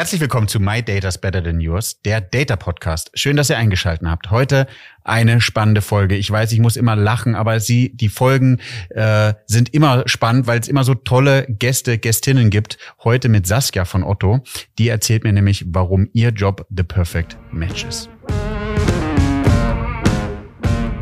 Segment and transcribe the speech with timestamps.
[0.00, 3.10] Herzlich willkommen zu My Data's Better Than Yours, der Data Podcast.
[3.12, 4.30] Schön, dass ihr eingeschaltet habt.
[4.30, 4.66] Heute
[5.04, 6.16] eine spannende Folge.
[6.16, 10.58] Ich weiß, ich muss immer lachen, aber sie, die Folgen äh, sind immer spannend, weil
[10.58, 12.78] es immer so tolle Gäste, Gästinnen gibt.
[13.04, 14.42] Heute mit Saskia von Otto.
[14.78, 18.08] Die erzählt mir nämlich, warum ihr Job the perfect match ist.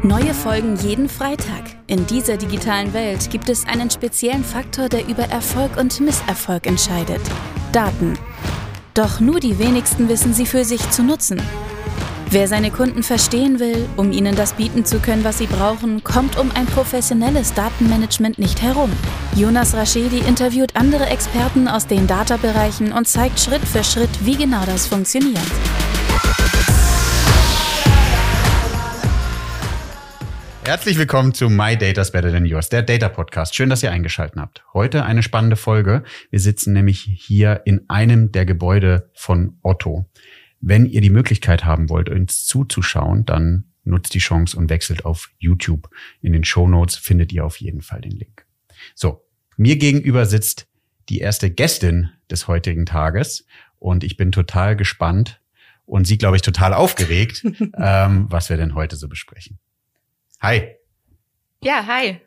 [0.03, 1.63] Neue Folgen jeden Freitag.
[1.87, 7.21] In dieser digitalen Welt gibt es einen speziellen Faktor, der über Erfolg und Misserfolg entscheidet.
[7.71, 8.19] Daten.
[8.99, 11.41] Doch nur die wenigsten wissen sie für sich zu nutzen.
[12.31, 16.37] Wer seine Kunden verstehen will, um ihnen das bieten zu können, was sie brauchen, kommt
[16.37, 18.91] um ein professionelles Datenmanagement nicht herum.
[19.37, 24.65] Jonas Raschedi interviewt andere Experten aus den Data-Bereichen und zeigt Schritt für Schritt, wie genau
[24.67, 25.39] das funktioniert.
[30.69, 33.55] Herzlich willkommen zu My Data's Better Than Yours, der Data Podcast.
[33.55, 34.67] Schön, dass ihr eingeschaltet habt.
[34.75, 36.05] Heute eine spannende Folge.
[36.29, 40.11] Wir sitzen nämlich hier in einem der Gebäude von Otto.
[40.61, 45.31] Wenn ihr die Möglichkeit haben wollt, uns zuzuschauen, dann nutzt die Chance und wechselt auf
[45.39, 45.89] YouTube.
[46.21, 48.45] In den Show Notes findet ihr auf jeden Fall den Link.
[48.95, 49.25] So,
[49.57, 50.67] mir gegenüber sitzt
[51.09, 53.47] die erste Gästin des heutigen Tages
[53.79, 55.41] und ich bin total gespannt
[55.87, 57.43] und sie, glaube ich, total aufgeregt,
[57.79, 59.59] ähm, was wir denn heute so besprechen.
[60.41, 60.77] Hi.
[61.63, 62.21] Ja, hi.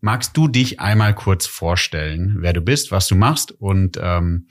[0.00, 4.48] Magst du dich einmal kurz vorstellen, wer du bist, was du machst und ähm,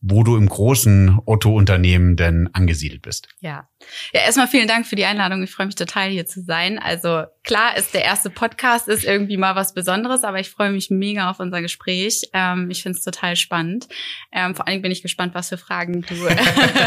[0.00, 3.28] wo du im großen Otto-Unternehmen denn angesiedelt bist?
[3.40, 3.68] Ja,
[4.12, 5.42] ja, erstmal vielen Dank für die Einladung.
[5.42, 6.78] Ich freue mich total, hier zu sein.
[6.78, 10.90] Also klar ist der erste Podcast ist irgendwie mal was Besonderes, aber ich freue mich
[10.90, 12.22] mega auf unser Gespräch.
[12.32, 13.88] Ähm, ich finde es total spannend.
[14.32, 16.14] Ähm, vor allem bin ich gespannt, was für Fragen du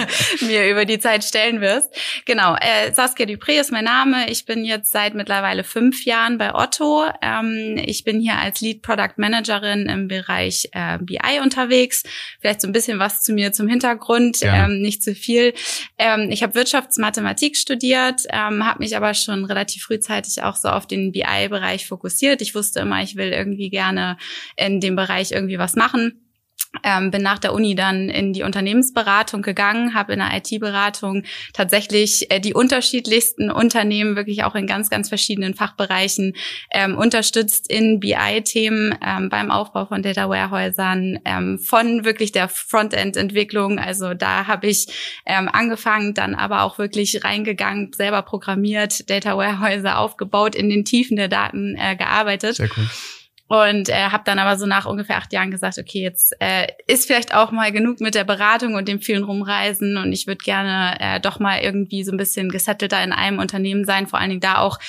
[0.46, 1.90] mir über die Zeit stellen wirst.
[2.26, 4.30] Genau, äh, Saskia Dupré ist mein Name.
[4.30, 7.06] Ich bin jetzt seit mittlerweile fünf Jahren bei Otto.
[7.22, 12.04] Ähm, ich bin hier als Lead Product Managerin im Bereich äh, BI unterwegs.
[12.40, 15.54] Vielleicht so ein bisschen was zu mir zum Hintergrund, ähm, nicht zu viel.
[15.98, 20.70] Ähm, ich habe Wirtschaft Wirtschaftsmathematik studiert, ähm, habe mich aber schon relativ frühzeitig auch so
[20.70, 22.42] auf den BI-Bereich fokussiert.
[22.42, 24.18] Ich wusste immer, ich will irgendwie gerne
[24.56, 26.31] in dem Bereich irgendwie was machen.
[26.84, 32.32] Ähm, bin nach der Uni dann in die Unternehmensberatung gegangen, habe in der IT-Beratung tatsächlich
[32.32, 36.34] äh, die unterschiedlichsten Unternehmen wirklich auch in ganz, ganz verschiedenen Fachbereichen
[36.72, 43.78] ähm, unterstützt in BI-Themen ähm, beim Aufbau von Data Warehäusern, ähm, von wirklich der Frontend-Entwicklung.
[43.78, 44.88] Also da habe ich
[45.26, 51.18] ähm, angefangen, dann aber auch wirklich reingegangen, selber programmiert, Data Warehäuser aufgebaut, in den Tiefen
[51.18, 52.56] der Daten äh, gearbeitet.
[52.56, 52.88] Sehr cool.
[53.52, 57.06] Und äh, habe dann aber so nach ungefähr acht Jahren gesagt, okay, jetzt äh, ist
[57.06, 60.96] vielleicht auch mal genug mit der Beratung und dem vielen Rumreisen und ich würde gerne
[61.02, 64.40] äh, doch mal irgendwie so ein bisschen gesettelter in einem Unternehmen sein, vor allen Dingen
[64.40, 64.80] da auch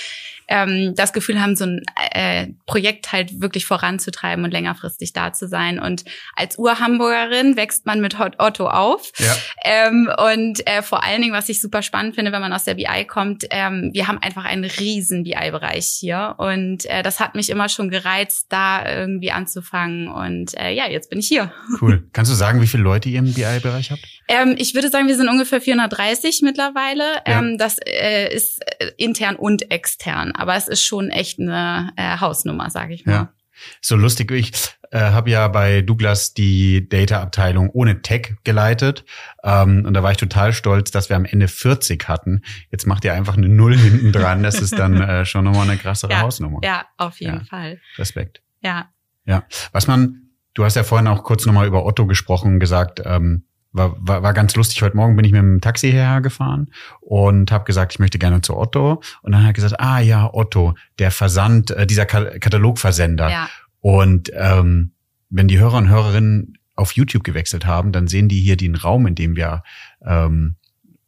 [0.53, 5.49] ähm, das Gefühl haben, so ein äh, Projekt halt wirklich voranzutreiben und längerfristig da zu
[5.49, 5.79] sein.
[5.79, 6.05] Und
[6.37, 9.13] als Ur-Hamburgerin wächst man mit Otto auf.
[9.19, 9.35] Ja.
[9.65, 12.75] Ähm, und äh, vor allen Dingen, was ich super spannend finde, wenn man aus der
[12.75, 16.35] BI kommt, ähm, wir haben einfach einen riesen BI-Bereich hier.
[16.37, 20.09] Und äh, das hat mich immer schon gereizt, da irgendwie anzufangen.
[20.09, 21.51] Und äh, ja, jetzt bin ich hier.
[21.81, 22.07] Cool.
[22.13, 24.03] Kannst du sagen, wie viele Leute ihr im BI-Bereich habt?
[24.29, 27.05] Ähm, ich würde sagen, wir sind ungefähr 430 mittlerweile.
[27.27, 27.39] Ja.
[27.39, 32.19] Ähm, das äh, ist äh, intern und extern aber es ist schon echt eine äh,
[32.19, 33.13] Hausnummer, sage ich mal.
[33.13, 33.33] Ja.
[33.81, 34.31] So lustig.
[34.33, 34.53] Ich
[34.91, 39.05] äh, habe ja bei Douglas die Data-Abteilung ohne Tech geleitet.
[39.45, 42.43] Ähm, und da war ich total stolz, dass wir am Ende 40 hatten.
[42.71, 44.43] Jetzt macht ihr einfach eine Null hinten dran.
[44.43, 46.59] Das ist dann äh, schon nochmal eine krassere ja, Hausnummer.
[46.63, 47.45] Ja, auf jeden ja.
[47.45, 47.81] Fall.
[47.97, 48.43] Respekt.
[48.61, 48.91] Ja.
[49.25, 49.45] Ja.
[49.71, 53.97] Was man, du hast ja vorhin auch kurz nochmal über Otto gesprochen, gesagt, ähm, war,
[53.99, 54.83] war, war ganz lustig.
[54.83, 58.43] Heute Morgen bin ich mit dem Taxi hierher gefahren und habe gesagt, ich möchte gerne
[58.43, 59.03] zu Otto.
[59.23, 63.31] Und dann hat er gesagt, ah ja, Otto, der Versand, äh, dieser Katalogversender.
[63.31, 63.49] Ja.
[63.81, 64.93] Und ähm,
[65.31, 69.07] wenn die Hörer und Hörerinnen auf YouTube gewechselt haben, dann sehen die hier den Raum,
[69.07, 69.63] in dem wir
[70.05, 70.57] ähm,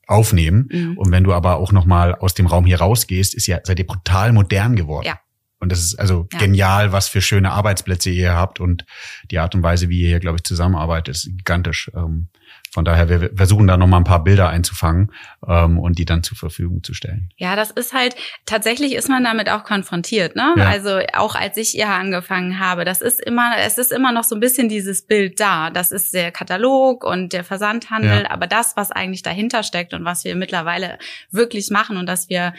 [0.07, 0.69] aufnehmen.
[0.71, 0.99] Mhm.
[0.99, 3.79] Und wenn du aber auch noch mal aus dem Raum hier rausgehst, ist ja seid
[3.79, 5.07] ihr brutal modern geworden.
[5.07, 5.19] Ja.
[5.61, 6.39] Und das ist also ja.
[6.39, 8.85] genial, was für schöne Arbeitsplätze ihr hier habt und
[9.31, 11.91] die Art und Weise, wie ihr hier, glaube ich, zusammenarbeitet, ist gigantisch.
[11.95, 12.29] Ähm,
[12.75, 15.13] von daher, wir versuchen da noch mal ein paar Bilder einzufangen
[15.47, 17.29] ähm, und die dann zur Verfügung zu stellen.
[17.37, 18.17] Ja, das ist halt,
[18.47, 20.55] tatsächlich ist man damit auch konfrontiert, ne?
[20.57, 20.67] Ja.
[20.67, 24.35] Also auch als ich hier angefangen habe, das ist immer, es ist immer noch so
[24.35, 25.71] ein bisschen dieses Bild da.
[25.71, 28.31] Das ist der Katalog und der Versandhandel, ja.
[28.33, 30.99] aber das, was eigentlich dahinter steckt und was wir mittlerweile
[31.31, 32.55] wirklich machen und dass wir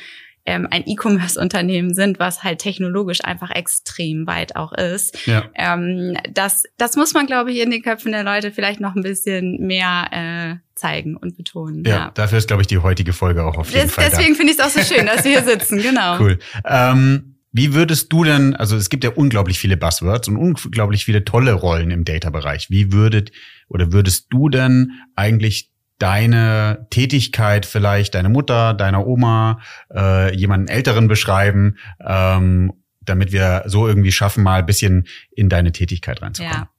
[0.45, 5.25] ähm, ein E-Commerce-Unternehmen sind, was halt technologisch einfach extrem weit auch ist.
[5.25, 5.45] Ja.
[5.55, 9.01] Ähm, das, das muss man, glaube ich, in den Köpfen der Leute vielleicht noch ein
[9.01, 11.83] bisschen mehr äh, zeigen und betonen.
[11.83, 12.11] Ja, ja.
[12.13, 14.09] dafür ist, glaube ich, die heutige Folge auch auf jeden das, Fall.
[14.09, 16.19] Deswegen finde ich es auch so schön, dass wir hier sitzen, genau.
[16.25, 16.39] Cool.
[16.65, 21.25] Ähm, Wie würdest du denn, also es gibt ja unglaublich viele Buzzwords und unglaublich viele
[21.25, 22.69] tolle Rollen im Data-Bereich.
[22.69, 23.31] Wie würdet
[23.67, 29.59] oder würdest du denn eigentlich deine Tätigkeit vielleicht deine Mutter, deiner Oma,
[29.93, 35.71] äh, jemanden Älteren beschreiben, ähm, damit wir so irgendwie schaffen, mal ein bisschen in deine
[35.71, 36.63] Tätigkeit reinzukommen?
[36.63, 36.69] Ja.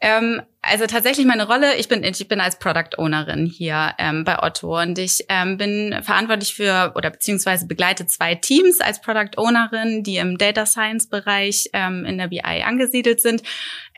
[0.00, 4.42] Ähm, also tatsächlich meine Rolle, ich bin, ich bin als Product Ownerin hier ähm, bei
[4.42, 10.02] Otto und ich ähm, bin verantwortlich für oder beziehungsweise begleite zwei Teams als Product Ownerin,
[10.02, 13.42] die im Data Science Bereich ähm, in der BI angesiedelt sind.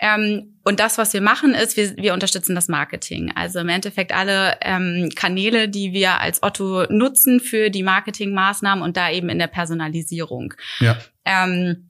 [0.00, 3.32] Ähm, und das, was wir machen, ist, wir, wir unterstützen das Marketing.
[3.34, 8.96] Also im Endeffekt alle ähm, Kanäle, die wir als Otto nutzen für die Marketingmaßnahmen und
[8.96, 10.54] da eben in der Personalisierung.
[10.80, 10.98] Ja.
[11.24, 11.87] Ähm,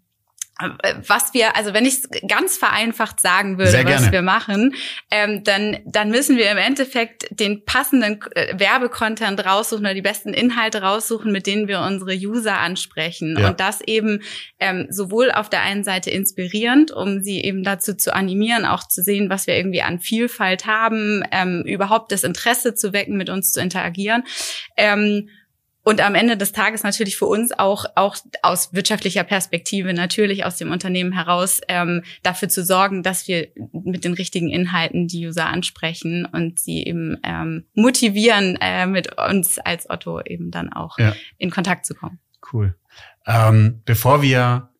[1.07, 4.75] was wir, also wenn ich es ganz vereinfacht sagen würde, was wir machen,
[5.11, 10.35] ähm, dann, dann müssen wir im Endeffekt den passenden äh, Werbecontent raussuchen oder die besten
[10.35, 13.37] Inhalte raussuchen, mit denen wir unsere User ansprechen.
[13.39, 13.49] Ja.
[13.49, 14.23] Und das eben
[14.59, 19.03] ähm, sowohl auf der einen Seite inspirierend, um sie eben dazu zu animieren, auch zu
[19.03, 23.53] sehen, was wir irgendwie an Vielfalt haben, ähm, überhaupt das Interesse zu wecken, mit uns
[23.53, 24.25] zu interagieren.
[24.77, 25.29] Ähm,
[25.85, 30.57] und am Ende des Tages natürlich für uns auch, auch aus wirtschaftlicher Perspektive natürlich aus
[30.57, 35.47] dem Unternehmen heraus ähm, dafür zu sorgen, dass wir mit den richtigen Inhalten die User
[35.47, 41.15] ansprechen und sie eben ähm, motivieren, äh, mit uns als Otto eben dann auch ja.
[41.39, 42.19] in Kontakt zu kommen.
[42.53, 42.75] Cool.
[43.27, 44.71] Ähm, bevor wir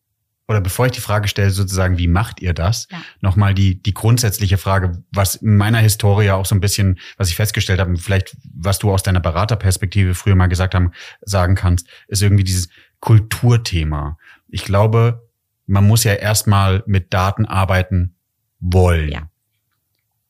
[0.49, 2.87] oder bevor ich die Frage stelle, sozusagen, wie macht ihr das?
[2.89, 2.99] Ja.
[3.21, 7.35] Nochmal die, die grundsätzliche Frage, was in meiner Historie auch so ein bisschen, was ich
[7.35, 10.91] festgestellt habe, vielleicht, was du aus deiner Beraterperspektive früher mal gesagt haben,
[11.21, 12.67] sagen kannst, ist irgendwie dieses
[12.99, 14.17] Kulturthema.
[14.47, 15.29] Ich glaube,
[15.67, 18.15] man muss ja erstmal mit Daten arbeiten
[18.59, 19.09] wollen.
[19.09, 19.29] Ja.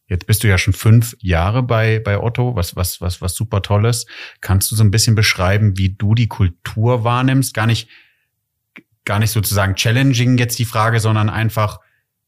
[0.08, 3.62] Jetzt bist du ja schon fünf Jahre bei, bei Otto, was, was, was, was super
[3.62, 4.06] tolles.
[4.42, 7.54] Kannst du so ein bisschen beschreiben, wie du die Kultur wahrnimmst?
[7.54, 7.88] Gar nicht,
[9.10, 11.80] gar nicht sozusagen challenging jetzt die Frage, sondern einfach,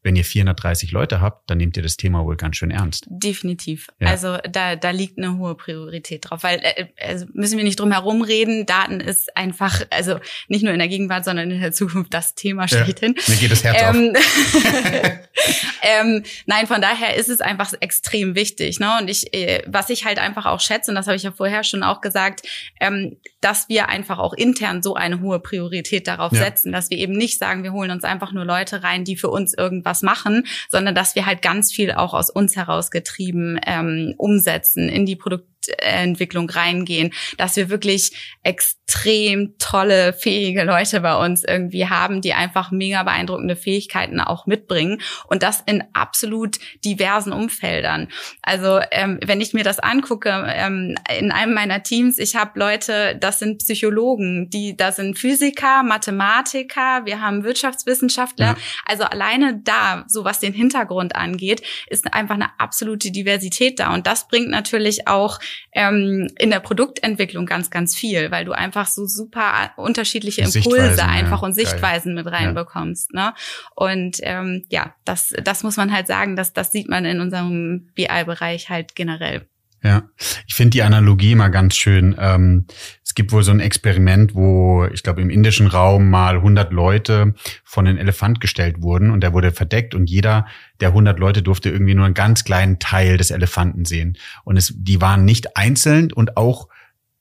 [0.04, 3.06] wenn ihr 430 Leute habt, dann nehmt ihr das Thema wohl ganz schön ernst.
[3.08, 3.88] Definitiv.
[4.00, 4.08] Ja.
[4.08, 7.92] Also da, da liegt eine hohe Priorität drauf, weil äh, also müssen wir nicht drum
[7.92, 8.66] herum reden.
[8.66, 12.68] Daten ist einfach, also nicht nur in der Gegenwart, sondern in der Zukunft das Thema
[12.68, 13.14] schlechthin.
[13.16, 14.24] Ja, mir geht das Herz ähm, auf.
[15.84, 18.80] ähm, nein, von daher ist es einfach extrem wichtig.
[18.80, 18.98] Ne?
[19.00, 21.64] Und ich, äh, was ich halt einfach auch schätze, und das habe ich ja vorher
[21.64, 22.42] schon auch gesagt,
[22.80, 26.44] ähm, dass wir einfach auch intern so eine hohe Priorität darauf ja.
[26.44, 29.30] setzen, dass wir eben nicht sagen, wir holen uns einfach nur Leute rein, die für
[29.30, 34.88] uns irgendwas machen, sondern dass wir halt ganz viel auch aus uns herausgetrieben ähm, umsetzen
[34.88, 38.12] in die Produkt Produktentwicklung reingehen, dass wir wirklich
[38.44, 45.02] extrem tolle, fähige Leute bei uns irgendwie haben, die einfach mega beeindruckende Fähigkeiten auch mitbringen
[45.28, 48.08] und das in absolut diversen Umfeldern.
[48.42, 53.16] Also ähm, wenn ich mir das angucke, ähm, in einem meiner Teams, ich habe Leute,
[53.20, 58.46] das sind Psychologen, die, da sind Physiker, Mathematiker, wir haben Wirtschaftswissenschaftler.
[58.46, 58.58] Ja.
[58.86, 64.08] Also alleine da, so was den Hintergrund angeht, ist einfach eine absolute Diversität da und
[64.08, 65.40] das bringt natürlich auch
[65.74, 71.42] ähm, in der Produktentwicklung ganz, ganz viel, weil du einfach so super unterschiedliche Impulse einfach
[71.42, 71.48] ja.
[71.48, 72.24] und Sichtweisen Geil.
[72.24, 73.12] mit reinbekommst.
[73.14, 73.28] Ja.
[73.28, 73.34] Ne?
[73.76, 77.90] Und ähm, ja, das, das muss man halt sagen, dass das sieht man in unserem
[77.96, 79.48] BI-Bereich halt generell.
[79.84, 80.04] Ja,
[80.46, 82.16] ich finde die Analogie immer ganz schön.
[82.20, 82.68] Ähm,
[83.04, 87.34] es gibt wohl so ein Experiment, wo ich glaube im indischen Raum mal 100 Leute
[87.64, 90.46] von einem Elefant gestellt wurden und der wurde verdeckt und jeder
[90.82, 94.18] der 100 Leute durfte irgendwie nur einen ganz kleinen Teil des Elefanten sehen.
[94.44, 96.68] Und es, die waren nicht einzeln und auch,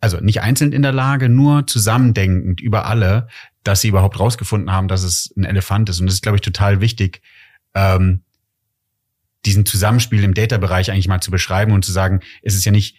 [0.02, 3.29] also nicht einzeln in der Lage, nur zusammendenkend über alle,
[3.64, 6.00] dass sie überhaupt rausgefunden haben, dass es ein Elefant ist.
[6.00, 7.23] Und das ist, glaube ich, total wichtig.
[7.75, 8.23] Ähm,
[9.47, 12.97] diesen Zusammenspiel im Data-Bereich eigentlich mal zu beschreiben und zu sagen, es ist ja nicht,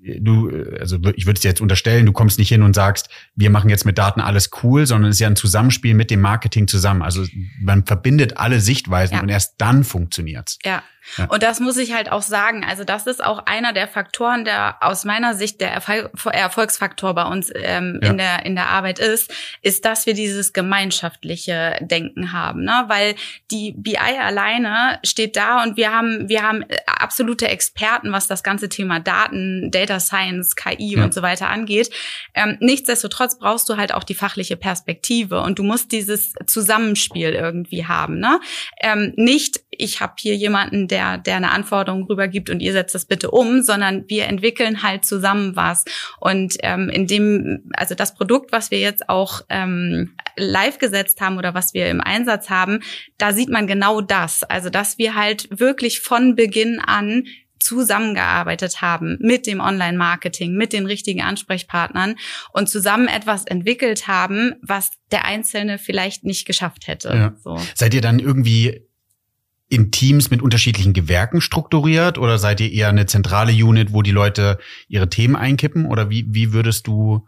[0.00, 3.70] du, also ich würde es jetzt unterstellen, du kommst nicht hin und sagst, wir machen
[3.70, 7.02] jetzt mit Daten alles cool, sondern es ist ja ein Zusammenspiel mit dem Marketing zusammen.
[7.02, 7.24] Also
[7.60, 9.22] man verbindet alle Sichtweisen ja.
[9.22, 10.58] und erst dann funktioniert's.
[10.64, 10.82] Ja.
[11.16, 11.26] Ja.
[11.26, 12.64] Und das muss ich halt auch sagen.
[12.64, 17.50] Also das ist auch einer der Faktoren, der aus meiner Sicht der Erfolgsfaktor bei uns
[17.54, 18.10] ähm, ja.
[18.10, 22.84] in der in der Arbeit ist, ist, dass wir dieses gemeinschaftliche Denken haben, ne?
[22.88, 23.14] Weil
[23.50, 28.68] die BI alleine steht da und wir haben wir haben absolute Experten, was das ganze
[28.68, 31.04] Thema Daten, Data Science, KI ja.
[31.04, 31.90] und so weiter angeht.
[32.34, 37.86] Ähm, nichtsdestotrotz brauchst du halt auch die fachliche Perspektive und du musst dieses Zusammenspiel irgendwie
[37.86, 38.40] haben, ne?
[38.80, 43.06] Ähm, nicht ich habe hier jemanden, der, der eine Anforderung rübergibt und ihr setzt das
[43.06, 45.84] bitte um, sondern wir entwickeln halt zusammen was.
[46.20, 51.38] Und ähm, in dem, also das Produkt, was wir jetzt auch ähm, live gesetzt haben
[51.38, 52.80] oder was wir im Einsatz haben,
[53.16, 54.42] da sieht man genau das.
[54.42, 57.24] Also dass wir halt wirklich von Beginn an
[57.60, 62.16] zusammengearbeitet haben mit dem Online-Marketing, mit den richtigen Ansprechpartnern
[62.52, 67.08] und zusammen etwas entwickelt haben, was der Einzelne vielleicht nicht geschafft hätte.
[67.08, 67.34] Ja.
[67.42, 67.60] So.
[67.74, 68.87] Seid ihr dann irgendwie
[69.70, 74.10] in Teams mit unterschiedlichen Gewerken strukturiert oder seid ihr eher eine zentrale Unit, wo die
[74.12, 74.58] Leute
[74.88, 75.84] ihre Themen einkippen?
[75.86, 77.26] Oder wie, wie würdest du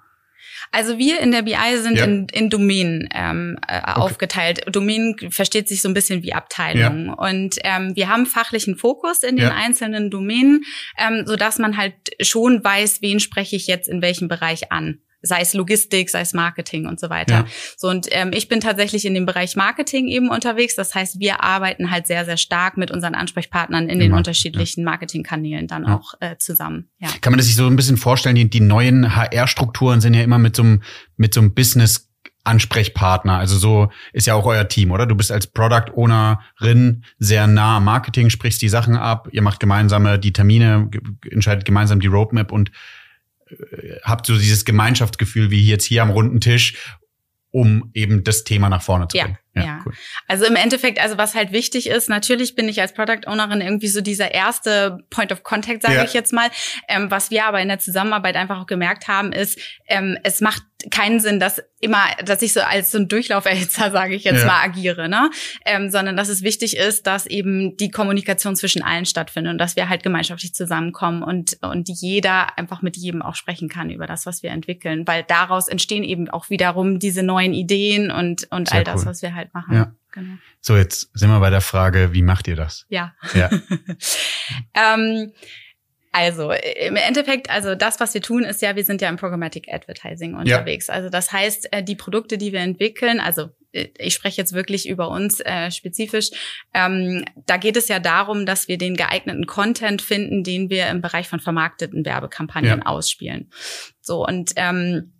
[0.73, 2.04] Also wir in der BI sind Ja.
[2.04, 4.62] in, in Domänen ähm, äh, aufgeteilt.
[4.70, 7.11] Domänen versteht sich so ein bisschen wie Abteilungen.
[7.11, 9.54] Und ähm, wir haben fachlichen Fokus in den Ja.
[9.54, 10.62] einzelnen Domänen,
[10.99, 15.00] ähm, so dass man halt schon weiß, wen spreche ich jetzt in welchem Bereich an.
[15.23, 17.35] Sei es Logistik, sei es Marketing und so weiter.
[17.35, 17.47] Ja.
[17.77, 20.75] So und ähm, ich bin tatsächlich in dem Bereich Marketing eben unterwegs.
[20.75, 24.85] Das heißt, wir arbeiten halt sehr, sehr stark mit unseren Ansprechpartnern in den Immer, unterschiedlichen
[24.85, 25.97] Marketingkanälen dann Ja.
[25.97, 26.89] auch äh, zusammen.
[26.99, 27.09] Ja.
[27.21, 28.35] Kann man das sich so ein bisschen vorstellen?
[28.37, 30.83] Die, die neuen HR-Strukturen sind ja immer mit so einem,
[31.17, 32.11] mit so einem Business
[32.43, 33.37] Ansprechpartner.
[33.39, 35.07] Also so ist ja auch euer Team, oder?
[35.07, 39.61] Du bist als Product Ownerin sehr nah am Marketing, sprichst die Sachen ab, ihr macht
[39.61, 40.91] gemeinsame die Termine,
[41.31, 42.71] entscheidet gemeinsam die Roadmap und
[44.02, 46.76] habt so dieses Gemeinschaftsgefühl wie jetzt hier am runden Tisch,
[47.50, 49.66] um eben das Thema nach vorne zu Ja, bringen.
[49.66, 49.83] ja.
[49.87, 49.92] cool.
[50.28, 53.88] Also im Endeffekt, also was halt wichtig ist, natürlich bin ich als Product Ownerin irgendwie
[53.88, 56.04] so dieser erste Point of Contact, sage Ja.
[56.04, 56.49] ich jetzt mal.
[56.88, 60.62] Ähm, was wir aber in der Zusammenarbeit einfach auch gemerkt haben, ist, ähm, es macht
[60.90, 64.47] keinen Sinn, dass immer, dass ich so als so ein Durchlauferhitzer, sage ich jetzt Ja.
[64.47, 65.30] mal, agiere, ne?
[65.66, 69.76] Ähm, sondern dass es wichtig ist, dass eben die Kommunikation zwischen allen stattfindet und dass
[69.76, 74.25] wir halt gemeinschaftlich zusammenkommen und, und jeder einfach mit jedem auch sprechen kann über das,
[74.25, 78.78] was wir entwickeln, weil daraus entstehen eben auch wiederum diese neuen Ideen und, und Sehr
[78.78, 79.07] all das, cool.
[79.07, 79.75] was wir halt machen.
[79.75, 79.94] Ja.
[80.12, 80.35] Genau.
[80.61, 82.87] So, jetzt sind wir bei der Frage, wie macht ihr das?
[82.88, 83.14] Ja.
[83.35, 83.50] Ja.
[84.75, 85.32] ähm,
[86.12, 89.73] also im Endeffekt, also das, was wir tun, ist ja, wir sind ja im Programmatic
[89.73, 90.90] Advertising unterwegs.
[90.90, 94.88] Also das heißt, äh, die Produkte, die wir entwickeln, also äh, ich spreche jetzt wirklich
[94.88, 96.30] über uns äh, spezifisch,
[96.75, 101.00] ähm, da geht es ja darum, dass wir den geeigneten Content finden, den wir im
[101.00, 102.87] Bereich von vermarkteten Werbekampagnen Ja.
[102.87, 103.52] ausspielen.
[104.00, 105.12] So und ähm,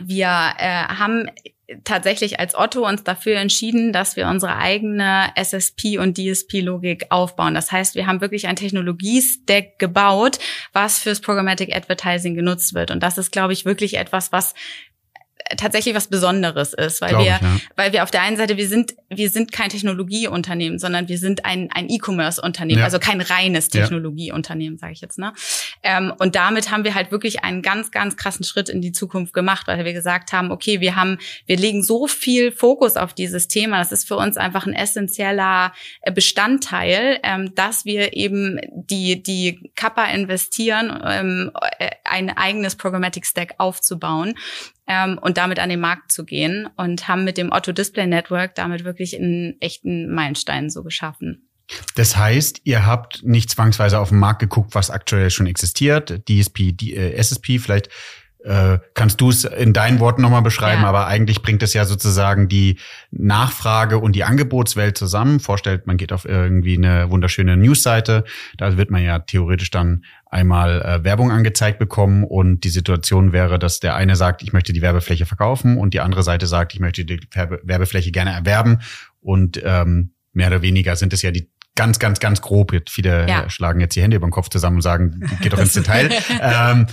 [0.00, 1.30] wir äh, haben
[1.84, 7.54] tatsächlich als Otto uns dafür entschieden, dass wir unsere eigene SSP und DSP-Logik aufbauen.
[7.54, 10.38] Das heißt, wir haben wirklich ein Technologiestack gebaut,
[10.72, 12.90] was fürs Programmatic Advertising genutzt wird.
[12.90, 14.54] Und das ist, glaube ich, wirklich etwas, was
[15.56, 17.60] tatsächlich was Besonderes ist, weil Glaub wir, ich, ja.
[17.76, 21.44] weil wir auf der einen Seite, wir sind, wir sind kein Technologieunternehmen, sondern wir sind
[21.44, 22.84] ein, ein E-Commerce-Unternehmen, Ja.
[22.84, 23.80] also kein reines Ja.
[23.82, 25.32] Technologieunternehmen, sage ich jetzt, ne?
[25.82, 29.32] Ähm, und damit haben wir halt wirklich einen ganz, ganz krassen Schritt in die Zukunft
[29.32, 33.48] gemacht, weil wir gesagt haben, okay, wir haben, wir legen so viel Fokus auf dieses
[33.48, 39.22] Thema, das ist für uns einfach ein essentieller äh, Bestandteil, ähm, dass wir eben die,
[39.22, 44.34] die Kappa investieren, ähm, äh, ein eigenes Programmatic Stack aufzubauen
[44.92, 48.54] ähm, und damit an den Markt zu gehen und haben mit dem Otto Display Network
[48.54, 51.48] damit wirklich einen echten Meilenstein so geschaffen.
[51.94, 56.72] Das heißt, ihr habt nicht zwangsweise auf den Markt geguckt, was aktuell schon existiert, DSP,
[56.72, 57.88] die, äh, SSP, vielleicht
[58.44, 60.88] äh, kannst du es in deinen Worten nochmal beschreiben, Ja.
[60.88, 62.78] aber eigentlich bringt es ja sozusagen die
[63.12, 65.38] Nachfrage und die Angebotswelt zusammen.
[65.38, 68.24] Vorstellt, man geht auf irgendwie eine wunderschöne Newsseite,
[68.58, 73.58] da wird man ja theoretisch dann einmal äh, Werbung angezeigt bekommen und die Situation wäre,
[73.58, 76.80] dass der eine sagt, ich möchte die Werbefläche verkaufen und die andere Seite sagt, ich
[76.80, 78.80] möchte die Werbe Werbefläche gerne erwerben.
[79.20, 81.50] Und ähm, mehr oder weniger sind es ja die
[81.82, 82.72] ganz, ganz, ganz grob.
[82.72, 83.42] Jetzt Viele Ja.
[83.44, 86.10] äh, schlagen jetzt die Hände über den Kopf zusammen und sagen, geht doch ins Detail.
[86.40, 86.86] ähm,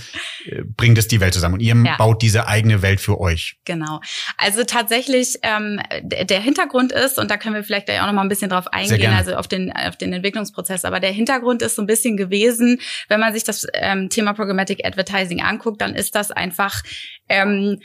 [0.46, 1.54] äh, bringt es die Welt zusammen.
[1.54, 1.96] Und ihr Ja.
[1.96, 3.58] baut diese eigene Welt für euch.
[3.64, 4.00] Genau.
[4.36, 8.28] Also tatsächlich, ähm, der Hintergrund ist, und da können wir vielleicht auch noch mal ein
[8.28, 11.86] bisschen drauf eingehen, also auf den, auf den Entwicklungsprozess, aber der Hintergrund ist so ein
[11.86, 16.82] bisschen gewesen, wenn man sich das ähm, Thema Programmatic Advertising anguckt, dann ist das einfach
[17.28, 17.78] ähm,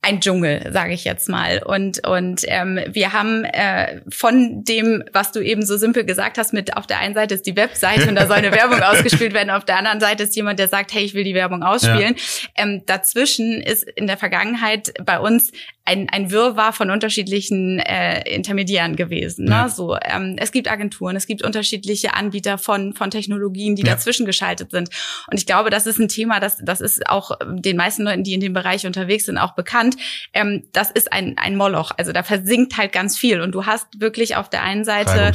[0.00, 1.62] ein Dschungel, sage ich jetzt mal.
[1.64, 6.52] Und und ähm, wir haben äh, von dem, was du eben so simpel gesagt hast,
[6.52, 9.50] mit auf der einen Seite ist die Webseite und da soll eine Werbung ausgespielt werden,
[9.50, 12.14] auf der anderen Seite ist jemand, der sagt, hey, ich will die Werbung ausspielen.
[12.54, 15.50] Ähm, dazwischen ist in der Vergangenheit bei uns
[15.88, 19.46] ein, ein Wirrwarr von unterschiedlichen äh, Intermediären gewesen.
[19.46, 19.50] Ne?
[19.52, 19.68] Ja.
[19.68, 23.94] So, ähm, es gibt Agenturen, es gibt unterschiedliche Anbieter von von Technologien, die Ja.
[23.94, 24.90] dazwischen geschaltet sind.
[25.30, 28.34] Und ich glaube, das ist ein Thema, das das ist auch den meisten Leuten, die
[28.34, 29.96] in dem Bereich unterwegs sind, auch bekannt.
[30.34, 31.92] Ähm, das ist ein ein Moloch.
[31.96, 33.40] Also da versinkt halt ganz viel.
[33.40, 35.32] Und du hast wirklich auf der einen Seite.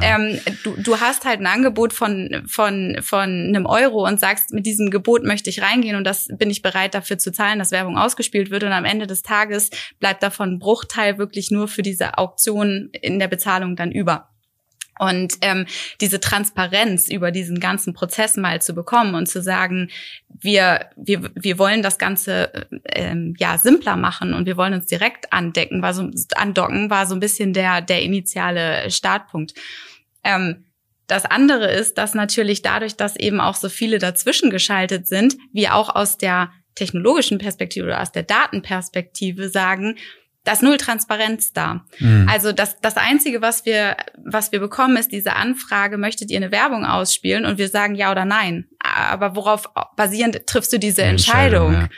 [0.00, 0.16] Ja.
[0.16, 4.66] ähm, du, du hast halt ein Angebot von, von, von einem Euro und sagst, mit
[4.66, 7.98] diesem Gebot möchte ich reingehen und das bin ich bereit dafür zu zahlen, dass Werbung
[7.98, 12.18] ausgespielt wird und am Ende des Tages bleibt davon ein Bruchteil wirklich nur für diese
[12.18, 14.28] Auktion in der Bezahlung dann über.
[14.98, 15.66] Und ähm,
[16.00, 19.90] diese Transparenz über diesen ganzen Prozess mal zu bekommen und zu sagen,
[20.28, 25.32] wir, wir, wir wollen das Ganze ähm, ja simpler machen und wir wollen uns direkt
[25.32, 29.52] andecken, war so andocken, war so ein bisschen der, der initiale Startpunkt.
[30.24, 30.64] Ähm,
[31.06, 35.74] das andere ist, dass natürlich dadurch, dass eben auch so viele dazwischen geschaltet sind, wir
[35.74, 39.96] auch aus der technologischen Perspektive oder aus der Datenperspektive sagen,
[40.46, 41.84] da ist null Transparenz da.
[41.98, 42.28] Mhm.
[42.30, 46.52] Also das, das Einzige, was wir, was wir bekommen, ist diese Anfrage, möchtet ihr eine
[46.52, 47.44] Werbung ausspielen?
[47.44, 48.68] Und wir sagen ja oder nein.
[48.96, 51.74] Aber worauf basierend triffst du diese Entscheidung?
[51.74, 51.88] Entscheidung ja.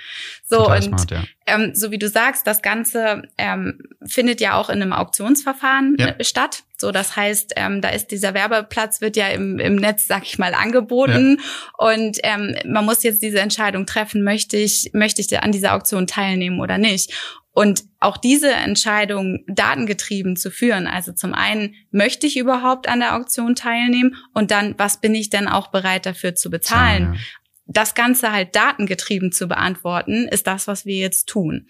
[0.50, 1.22] So Total und smart, ja.
[1.46, 6.08] ähm, so wie du sagst, das Ganze ähm, findet ja auch in einem Auktionsverfahren ja.
[6.08, 6.62] Äh, statt.
[6.78, 10.38] So, das heißt, ähm, da ist dieser Werbeplatz wird ja im, im Netz, sag ich
[10.38, 11.40] mal, angeboten
[11.76, 16.06] und ähm, man muss jetzt diese Entscheidung treffen: Möchte ich möchte ich an dieser Auktion
[16.06, 17.12] teilnehmen oder nicht?
[17.52, 23.16] Und auch diese Entscheidung datengetrieben zu führen, also zum einen, möchte ich überhaupt an der
[23.16, 27.14] Auktion teilnehmen und dann, was bin ich denn auch bereit dafür zu bezahlen?
[27.14, 27.20] Ja,
[27.66, 31.66] Das Ganze halt datengetrieben zu beantworten, ist das, was wir jetzt tun.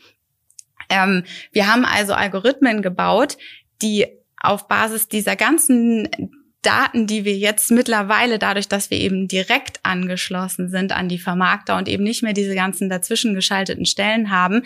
[0.90, 3.38] Ähm, wir haben also Algorithmen gebaut,
[3.80, 4.06] die
[4.40, 6.08] auf Basis dieser ganzen
[6.62, 11.76] Daten, die wir jetzt mittlerweile, dadurch, dass wir eben direkt angeschlossen sind an die Vermarkter
[11.76, 14.64] und eben nicht mehr diese ganzen dazwischen geschalteten Stellen haben,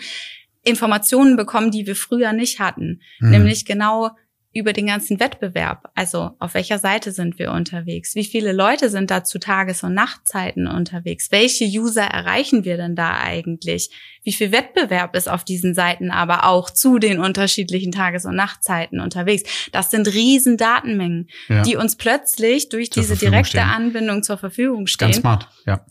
[0.63, 3.01] Informationen bekommen, die wir früher nicht hatten.
[3.19, 3.29] Mhm.
[3.31, 4.11] Nämlich genau
[4.53, 5.91] über den ganzen Wettbewerb.
[5.95, 8.13] Also auf welcher Seite sind wir unterwegs?
[8.13, 11.31] Wie viele Leute sind da zu Tages- und Nachtzeiten unterwegs?
[11.31, 13.89] Welche User erreichen wir denn da eigentlich?
[14.23, 18.99] Wie viel Wettbewerb ist auf diesen Seiten aber auch zu den unterschiedlichen Tages- und Nachtzeiten
[18.99, 19.43] unterwegs?
[19.71, 21.63] Das sind riesen Datenmengen, ja.
[21.63, 23.69] die uns plötzlich durch zur diese direkte stehen.
[23.69, 25.07] Anbindung zur Verfügung stehen.
[25.07, 25.83] Ganz smart, ja.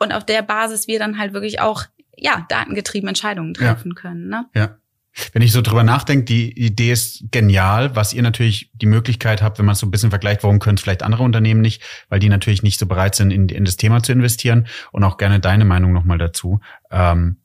[0.00, 1.84] Und auf der Basis wir dann halt wirklich auch
[2.20, 4.00] ja, datengetrieben Entscheidungen treffen ja.
[4.00, 4.28] können.
[4.28, 4.46] Ne?
[4.54, 4.78] Ja.
[5.32, 9.58] Wenn ich so drüber nachdenke, die Idee ist genial, was ihr natürlich die Möglichkeit habt,
[9.58, 12.20] wenn man es so ein bisschen vergleicht, warum können es vielleicht andere Unternehmen nicht, weil
[12.20, 15.40] die natürlich nicht so bereit sind, in, in das Thema zu investieren und auch gerne
[15.40, 16.60] deine Meinung nochmal dazu.
[16.90, 17.38] Ähm,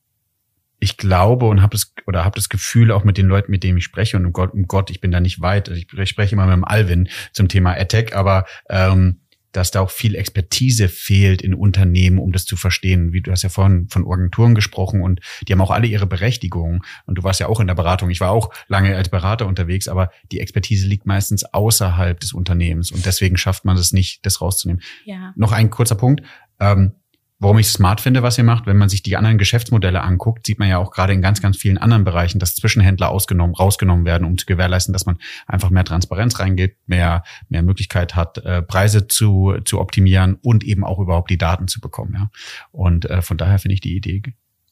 [0.80, 3.78] ich glaube und habe das oder habe das Gefühl auch mit den Leuten, mit denen
[3.78, 5.70] ich spreche und um Gott, um Gott, ich bin da nicht weit.
[5.70, 9.22] Ich, ich spreche immer mit dem Alvin zum Thema AdTech, aber ähm,
[9.54, 13.14] dass da auch viel Expertise fehlt in Unternehmen, um das zu verstehen.
[13.14, 16.84] Wie du hast ja vorhin von Agenturen gesprochen und die haben auch alle ihre Berechtigung.
[17.06, 18.10] Und du warst ja auch in der Beratung.
[18.10, 22.92] Ich war auch lange als Berater unterwegs, aber die Expertise liegt meistens außerhalb des Unternehmens
[22.92, 24.82] und deswegen schafft man es nicht, das rauszunehmen.
[25.06, 25.34] Ja.
[25.36, 26.24] Noch ein kurzer Punkt.
[26.60, 26.94] Ähm,
[27.40, 30.60] Warum ich smart finde, was ihr macht, wenn man sich die anderen Geschäftsmodelle anguckt, sieht
[30.60, 34.26] man ja auch gerade in ganz, ganz vielen anderen Bereichen, dass Zwischenhändler ausgenommen, rausgenommen werden,
[34.26, 39.08] um zu gewährleisten, dass man einfach mehr Transparenz reingeht, mehr, mehr Möglichkeit hat, äh, Preise
[39.08, 42.14] zu, zu optimieren und eben auch überhaupt die Daten zu bekommen.
[42.16, 42.30] Ja.
[42.72, 44.22] Und äh, von daher finde ich die Idee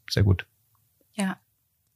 [0.09, 0.45] sehr gut.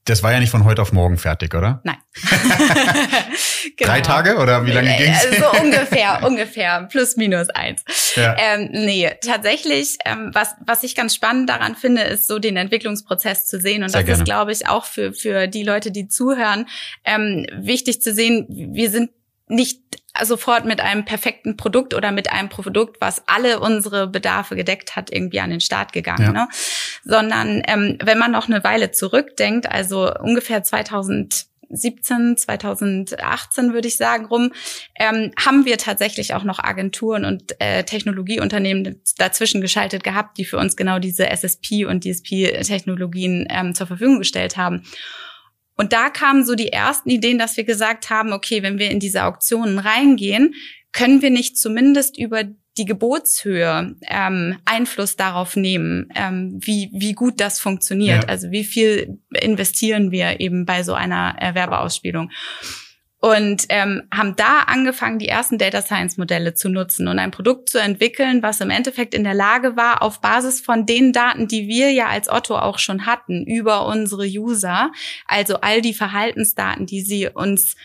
[0.05, 1.81] Das war ja nicht von heute auf morgen fertig, oder?
[1.83, 1.97] Nein.
[3.75, 3.91] genau.
[3.91, 5.23] Drei Tage oder wie lange ging's?
[5.23, 7.83] So also ungefähr, ungefähr, plus minus eins.
[8.15, 8.35] Ja.
[8.37, 13.47] Ähm, nee, tatsächlich, ähm, was, was ich ganz spannend daran finde, ist so den Entwicklungsprozess
[13.47, 13.81] zu sehen.
[13.81, 14.21] Und Sehr das gerne.
[14.21, 16.67] ist, glaube ich, auch für, für die Leute, die zuhören,
[17.03, 19.09] ähm, wichtig zu sehen, wir sind
[19.47, 19.79] nicht
[20.23, 25.11] sofort mit einem perfekten Produkt oder mit einem Produkt, was alle unsere Bedarfe gedeckt hat,
[25.11, 26.23] irgendwie an den Start gegangen.
[26.23, 26.31] Ja.
[26.31, 26.47] Ne?
[27.03, 34.25] Sondern ähm, wenn man noch eine Weile zurückdenkt, also ungefähr 2017, 2018 würde ich sagen
[34.25, 34.53] rum,
[34.97, 40.57] ähm, haben wir tatsächlich auch noch Agenturen und äh, Technologieunternehmen dazwischen geschaltet gehabt, die für
[40.57, 44.83] uns genau diese SSP und DSP-Technologien ähm, zur Verfügung gestellt haben.
[45.75, 48.99] Und da kamen so die ersten Ideen, dass wir gesagt haben, okay, wenn wir in
[48.99, 50.53] diese Auktionen reingehen,
[50.91, 52.45] können wir nicht zumindest über
[52.77, 58.23] die Gebotshöhe ähm, Einfluss darauf nehmen, ähm, wie, wie gut das funktioniert.
[58.23, 58.29] Ja.
[58.29, 62.31] Also wie viel investieren wir eben bei so einer Erwerbeausspielung
[63.19, 67.69] und ähm, haben da angefangen, die ersten Data Science Modelle zu nutzen und ein Produkt
[67.69, 71.67] zu entwickeln, was im Endeffekt in der Lage war, auf Basis von den Daten, die
[71.67, 74.91] wir ja als Otto auch schon hatten, über unsere User,
[75.27, 77.75] also all die Verhaltensdaten, die sie uns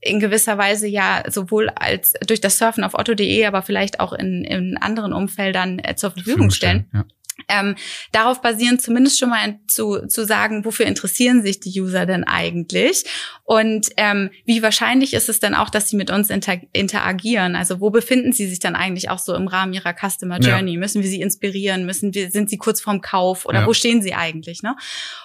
[0.00, 4.44] in gewisser Weise ja sowohl als durch das Surfen auf otto.de, aber vielleicht auch in,
[4.44, 6.90] in anderen Umfeldern äh, zur Verfügung stellen.
[6.92, 7.04] Ja
[7.48, 7.76] ähm,
[8.12, 13.04] darauf basieren zumindest schon mal zu, zu sagen, wofür interessieren sich die User denn eigentlich
[13.44, 17.54] und ähm, wie wahrscheinlich ist es denn auch, dass sie mit uns inter interagieren?
[17.54, 20.72] Also wo befinden sie sich dann eigentlich auch so im Rahmen ihrer Customer Journey?
[20.72, 20.78] Ja.
[20.78, 21.84] Müssen wir sie inspirieren?
[21.84, 23.66] Müssen wir, sind sie kurz vorm Kauf oder ja.
[23.66, 24.62] wo stehen sie eigentlich?
[24.62, 24.74] Ne?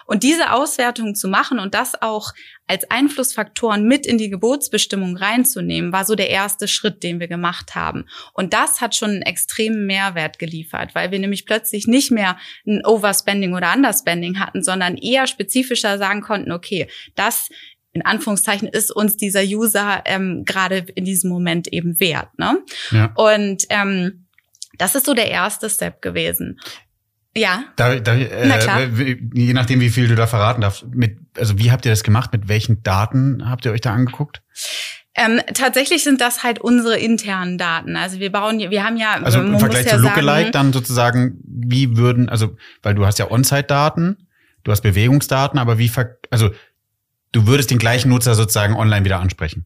[0.06, 2.34] Und diese Auswertung zu machen und das auch
[2.68, 7.76] als Einflussfaktoren mit in die Gebotsbestimmung reinzunehmen, war so der erste Schritt, den wir gemacht
[7.76, 8.06] haben.
[8.34, 12.86] Und das hat schon einen extremen Mehrwert geliefert, weil wir nämlich plötzlich nicht mehr ein
[12.86, 17.50] Overspending oder Underspending hatten, sondern eher spezifischer sagen konnten, okay, das
[17.94, 22.38] in Anführungszeichen ist uns dieser User ähm, gerade in diesem Moment eben wert.
[22.38, 22.60] Ne?
[22.92, 23.12] Ja.
[23.16, 24.28] Und ähm,
[24.78, 26.60] das ist so der erste Step gewesen.
[27.38, 27.64] Ja.
[27.76, 31.86] Da, da, äh, je nachdem, wie viel du da verraten darfst, mit, also wie habt
[31.86, 32.32] ihr das gemacht?
[32.34, 34.42] Mit welchen Daten habt ihr euch da angeguckt?
[35.16, 37.96] Ähm, tatsächlich sind das halt unsere internen Daten.
[37.96, 41.98] Also wir bauen, wir haben ja, also im Vergleich ja zu Lookalike dann sozusagen, wie
[41.98, 44.28] würden, also weil du hast ja On-Site-Daten,
[44.64, 45.92] du hast Bewegungsdaten, aber wie,
[46.30, 46.52] also
[47.32, 49.66] du würdest den gleichen Nutzer sozusagen online wieder ansprechen.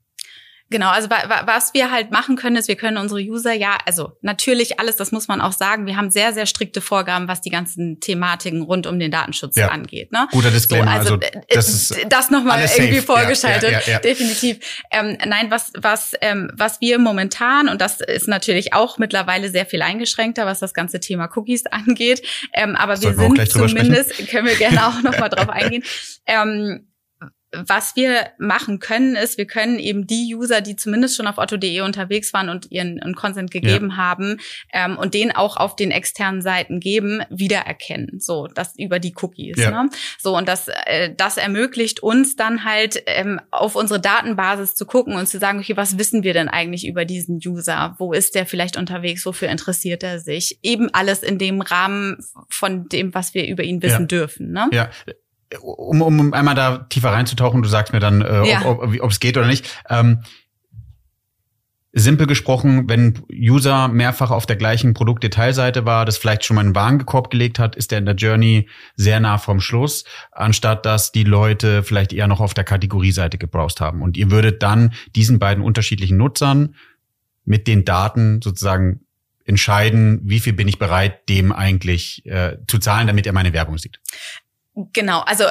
[0.72, 4.80] Genau, also was wir halt machen können, ist, wir können unsere User ja, also natürlich
[4.80, 8.00] alles, das muss man auch sagen, wir haben sehr, sehr strikte Vorgaben, was die ganzen
[8.00, 9.68] Thematiken rund um den Datenschutz ja.
[9.68, 10.14] angeht.
[10.14, 10.30] Ne?
[10.32, 13.06] Guter Disclaimer, so, also, also äh, das ist das nochmal irgendwie safe.
[13.06, 14.60] vorgeschaltet, ja, ja, definitiv.
[14.92, 19.66] Ähm, nein, was, was, ähm, was wir momentan, und das ist natürlich auch mittlerweile sehr
[19.66, 24.56] viel eingeschränkter, was das ganze Thema Cookies angeht, ähm, aber wir sind zumindest, können wir
[24.56, 25.84] gerne auch nochmal drauf eingehen,
[26.26, 26.88] ähm,
[27.54, 31.82] was wir machen können, ist, wir können eben die User, die zumindest schon auf otto.de
[31.82, 33.98] unterwegs waren und ihren, ihren Consent gegeben ja.
[33.98, 34.38] haben
[34.72, 38.20] ähm, und den auch auf den externen Seiten geben, wiedererkennen.
[38.20, 39.58] So, das über die Cookies.
[39.58, 39.84] Ja.
[39.84, 39.90] Ne?
[40.20, 45.16] So, und das, äh, das ermöglicht uns dann halt ähm, auf unsere Datenbasis zu gucken
[45.16, 47.96] und zu sagen, okay, was wissen wir denn eigentlich über diesen User?
[47.98, 49.26] Wo ist der vielleicht unterwegs?
[49.26, 50.60] Wofür interessiert er sich?
[50.64, 52.18] Eben alles in dem Rahmen
[52.50, 54.08] von dem, was wir über ihn wissen ja.
[54.08, 54.52] dürfen.
[54.52, 54.70] Ne?
[54.72, 54.90] Ja,
[55.60, 58.66] um, um einmal da tiefer reinzutauchen, du sagst mir dann, äh, ja.
[58.66, 59.68] ob es geht oder nicht.
[59.90, 60.24] Ähm,
[61.94, 66.76] simpel gesprochen, wenn User mehrfach auf der gleichen Produktdetailseite war, das vielleicht schon mal einen
[66.76, 71.24] Warenkorb gelegt hat, ist er in der Journey sehr nah vom Schluss, anstatt dass die
[71.24, 74.02] Leute vielleicht eher noch auf der Kategorieseite gebrowst haben.
[74.02, 76.76] Und ihr würdet dann diesen beiden unterschiedlichen Nutzern
[77.44, 79.02] mit den Daten sozusagen
[79.44, 83.78] entscheiden, wie viel bin ich bereit, dem eigentlich äh, zu zahlen, damit er meine Werbung
[83.78, 84.00] sieht.
[84.94, 85.44] Genau, also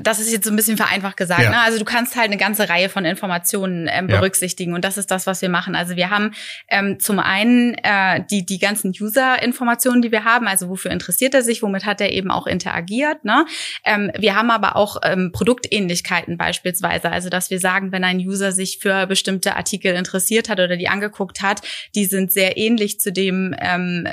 [0.00, 1.42] das ist jetzt so ein bisschen vereinfacht gesagt.
[1.42, 1.50] Ja.
[1.50, 1.60] Ne?
[1.60, 4.76] Also du kannst halt eine ganze Reihe von Informationen ähm, berücksichtigen ja.
[4.76, 5.74] und das ist das, was wir machen.
[5.74, 6.30] Also wir haben
[6.68, 10.46] ähm, zum einen äh, die die ganzen User-Informationen, die wir haben.
[10.46, 13.24] Also wofür interessiert er sich, womit hat er eben auch interagiert.
[13.24, 13.44] Ne?
[13.84, 17.10] Ähm, wir haben aber auch ähm, Produktähnlichkeiten beispielsweise.
[17.10, 20.86] Also dass wir sagen, wenn ein User sich für bestimmte Artikel interessiert hat oder die
[20.86, 21.62] angeguckt hat,
[21.96, 24.06] die sind sehr ähnlich zu dem, ähm,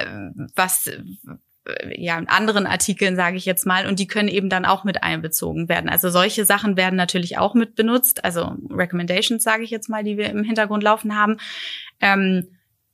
[0.56, 0.90] was
[1.68, 5.04] äh, ja, anderen Artikeln, sage ich jetzt mal, und die können eben dann auch mit
[5.04, 5.90] einbezogen werden.
[5.90, 10.18] Also solche Sachen werden natürlich auch mit benutzt, also Recommendations, sage ich jetzt mal, die
[10.18, 11.38] wir im Hintergrund laufen haben.
[12.02, 12.48] Ähm,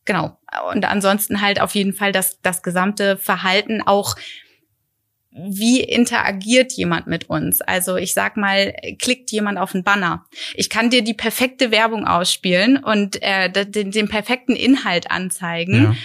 [0.06, 0.38] genau.
[0.72, 4.16] Und ansonsten halt auf jeden Fall das, das gesamte Verhalten auch
[5.36, 7.62] wie interagiert jemand mit uns?
[7.62, 10.26] Also ich sag mal, klickt jemand auf einen Banner.
[10.54, 15.84] Ich kann dir die perfekte Werbung ausspielen und äh, den, den perfekten Inhalt anzeigen.
[15.84, 15.96] Ja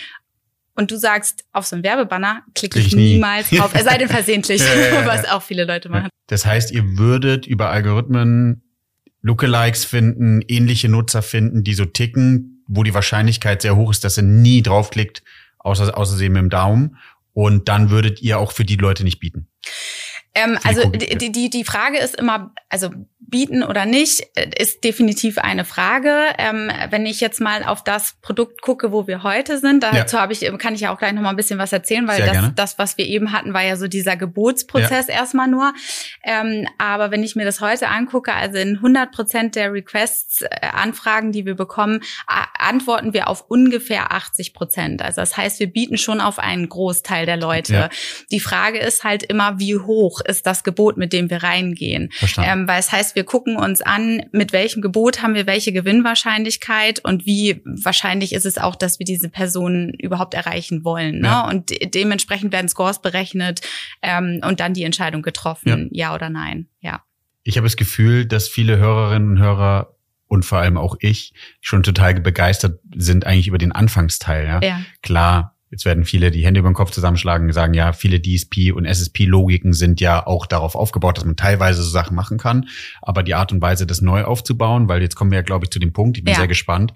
[0.78, 4.08] und du sagst, auf so einen Werbebanner klicke ich, ich niemals drauf, es sei denn
[4.08, 4.62] versehentlich,
[5.04, 6.08] was auch viele Leute machen.
[6.28, 8.62] Das heißt, ihr würdet über Algorithmen
[9.20, 14.18] Lookalikes finden, ähnliche Nutzer finden, die so ticken, wo die Wahrscheinlichkeit sehr hoch ist, dass
[14.18, 15.24] er nie draufklickt,
[15.58, 16.96] außer, außersehen mit dem Daumen.
[17.32, 19.48] Und dann würdet ihr auch für die Leute nicht bieten.
[20.38, 22.90] Ähm, also die, die, die Frage ist immer, also
[23.28, 24.22] bieten oder nicht,
[24.58, 26.14] ist definitiv eine Frage.
[26.38, 30.22] Ähm, wenn ich jetzt mal auf das Produkt gucke, wo wir heute sind, dazu ja.
[30.22, 32.52] habe ich, kann ich ja auch gleich noch mal ein bisschen was erzählen, weil das,
[32.54, 35.14] das, was wir eben hatten, war ja so dieser Gebotsprozess ja.
[35.14, 35.74] erstmal nur.
[36.24, 40.48] Ähm, aber wenn ich mir das heute angucke, also in 100 Prozent der Requests, äh,
[40.72, 42.00] Anfragen, die wir bekommen,
[42.58, 45.02] antworten wir auf ungefähr 80 Prozent.
[45.02, 47.74] Also das heißt, wir bieten schon auf einen Großteil der Leute.
[47.74, 47.88] Ja.
[48.30, 52.10] Die Frage ist halt immer, wie hoch ist das Gebot, mit dem wir reingehen?
[52.38, 57.04] Ähm, weil es heißt, wir gucken uns an, mit welchem Gebot haben wir welche Gewinnwahrscheinlichkeit
[57.04, 61.20] und wie wahrscheinlich ist es auch, dass wir diese Personen überhaupt erreichen wollen.
[61.20, 61.28] Ne?
[61.28, 61.48] Ja.
[61.48, 63.60] Und de dementsprechend werden Scores berechnet
[64.02, 66.08] ähm, und dann die Entscheidung getroffen, ja.
[66.08, 66.68] ja oder nein.
[66.80, 67.02] Ja.
[67.42, 69.94] Ich habe das Gefühl, dass viele Hörerinnen und Hörer
[70.26, 74.46] und vor allem auch ich schon total begeistert sind eigentlich über den Anfangsteil.
[74.46, 74.60] Ja?
[74.62, 74.80] ja.
[75.02, 78.72] Klar, Jetzt werden viele die Hände über den Kopf zusammenschlagen und sagen, ja, viele DSP
[78.72, 82.68] und SSP-Logiken sind ja auch darauf aufgebaut, dass man teilweise so Sachen machen kann.
[83.02, 85.70] Aber die Art und Weise, das neu aufzubauen, weil jetzt kommen wir ja, glaube ich,
[85.70, 86.38] zu dem Punkt, ich bin ja.
[86.38, 86.94] sehr gespannt.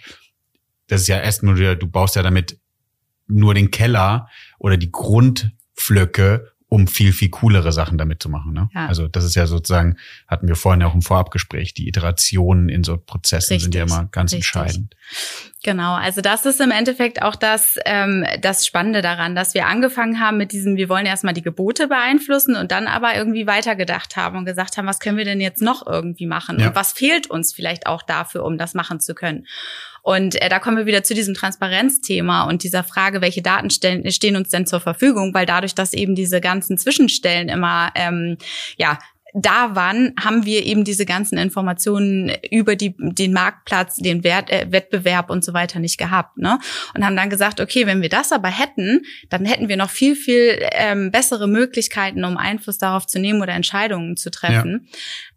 [0.86, 2.58] Das ist ja erst nur, du baust ja damit
[3.26, 8.54] nur den Keller oder die Grundpflöcke um viel, viel coolere Sachen damit zu machen.
[8.54, 8.70] Ne?
[8.74, 8.86] Ja.
[8.86, 12.82] Also das ist ja sozusagen, hatten wir vorhin ja auch im Vorabgespräch, die Iterationen in
[12.82, 13.64] so Prozessen Richtig.
[13.64, 14.56] sind ja immer ganz Richtig.
[14.56, 14.96] entscheidend.
[15.62, 20.18] Genau, also das ist im Endeffekt auch das, ähm, das Spannende daran, dass wir angefangen
[20.18, 24.38] haben mit diesem, wir wollen erstmal die Gebote beeinflussen und dann aber irgendwie weitergedacht haben
[24.38, 26.68] und gesagt haben, was können wir denn jetzt noch irgendwie machen ja.
[26.68, 29.46] und was fehlt uns vielleicht auch dafür, um das machen zu können.
[30.02, 34.10] Und äh, da kommen wir wieder zu diesem Transparenzthema und dieser Frage, welche Daten stellen,
[34.10, 38.36] stehen uns denn zur Verfügung, weil dadurch, dass eben diese ganzen Zwischenstellen immer ähm,
[38.76, 38.98] ja
[39.34, 44.66] da waren, haben wir eben diese ganzen Informationen über die, den Marktplatz, den Wert, äh,
[44.70, 46.36] Wettbewerb und so weiter nicht gehabt.
[46.36, 46.58] Ne?
[46.94, 50.16] Und haben dann gesagt, okay, wenn wir das aber hätten, dann hätten wir noch viel,
[50.16, 54.88] viel ähm, bessere Möglichkeiten, um Einfluss darauf zu nehmen oder Entscheidungen zu treffen.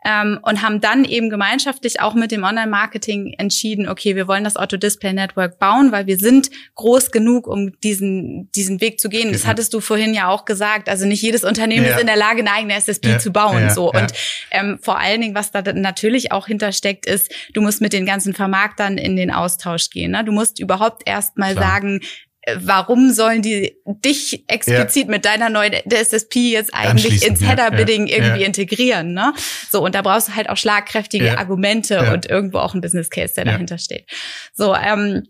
[0.05, 0.21] Ja.
[0.21, 4.55] Ähm, und haben dann eben gemeinschaftlich auch mit dem Online-Marketing entschieden, okay, wir wollen das
[4.55, 9.31] Auto Display Network bauen, weil wir sind groß genug, um diesen, diesen Weg zu gehen.
[9.31, 9.51] Das genau.
[9.51, 10.89] hattest du vorhin ja auch gesagt.
[10.89, 11.95] Also nicht jedes Unternehmen ja.
[11.95, 13.19] ist in der Lage, eine eigene SSP ja.
[13.19, 13.69] zu bauen.
[13.69, 13.91] So.
[13.91, 14.13] Und
[14.51, 18.33] ähm, vor allen Dingen, was da natürlich auch hintersteckt, ist, du musst mit den ganzen
[18.33, 20.11] Vermarktern in den Austausch gehen.
[20.11, 20.23] Ne?
[20.23, 22.05] Du musst überhaupt erst mal sagen, äh,
[22.55, 25.11] warum sollen die dich explizit ja.
[25.11, 28.47] mit deiner neuen DSSP jetzt eigentlich ins Header-Bidding ja, irgendwie ja.
[28.47, 29.33] integrieren, ne?
[29.71, 33.33] So, und da brauchst du halt auch schlagkräftige Argumente und irgendwo auch ein Business Case,
[33.35, 34.05] der dahinter steht.
[34.53, 35.23] So, ähm,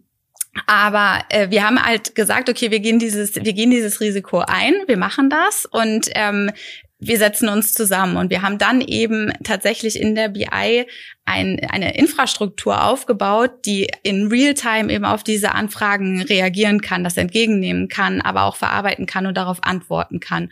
[0.68, 4.74] aber äh, wir haben halt gesagt, okay, wir gehen dieses, wir gehen dieses Risiko ein,
[4.88, 6.52] wir machen das und ähm,
[7.00, 10.86] wir setzen uns zusammen und wir haben dann eben tatsächlich in der BI
[11.26, 17.90] ein, eine Infrastruktur aufgebaut, die in Realtime eben auf diese Anfragen reagieren kann, das entgegennehmen
[17.90, 20.52] kann, aber auch verarbeiten kann und darauf antworten kann.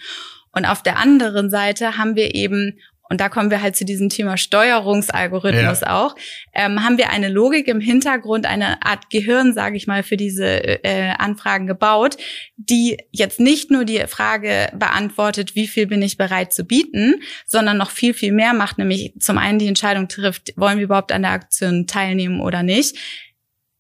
[0.52, 2.78] Und auf der anderen Seite haben wir eben
[3.10, 6.04] und da kommen wir halt zu diesem Thema Steuerungsalgorithmus ja.
[6.04, 6.16] auch,
[6.54, 10.84] ähm, haben wir eine Logik im Hintergrund, eine Art Gehirn, sage ich mal, für diese
[10.84, 12.18] äh, Anfragen gebaut,
[12.56, 17.78] die jetzt nicht nur die Frage beantwortet, wie viel bin ich bereit zu bieten, sondern
[17.78, 21.24] noch viel, viel mehr macht, nämlich zum einen die Entscheidung trifft, wollen wir überhaupt an
[21.24, 22.98] der Aktion teilnehmen oder nicht.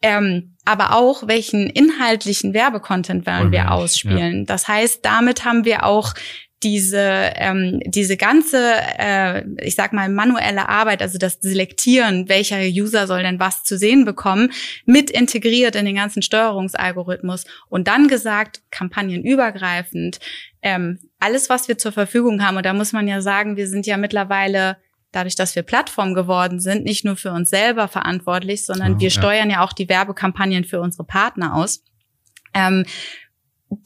[0.03, 4.39] Ähm, aber auch, welchen inhaltlichen Werbecontent wollen wir ausspielen.
[4.39, 4.45] Ja.
[4.45, 6.13] Das heißt, damit haben wir auch
[6.63, 8.57] diese ähm, diese ganze
[8.97, 13.77] äh, ich sag mal manuelle Arbeit also das Selektieren welcher User soll denn was zu
[13.77, 14.51] sehen bekommen
[14.85, 20.19] mit integriert in den ganzen Steuerungsalgorithmus und dann gesagt kampagnenübergreifend
[20.61, 23.85] ähm, alles was wir zur Verfügung haben und da muss man ja sagen wir sind
[23.85, 24.77] ja mittlerweile
[25.13, 29.09] dadurch, dass wir Plattform geworden sind, nicht nur für uns selber verantwortlich, sondern oh, wir
[29.09, 29.11] ja.
[29.11, 31.83] steuern ja auch die Werbekampagnen für unsere Partner aus.
[32.53, 32.85] Ähm,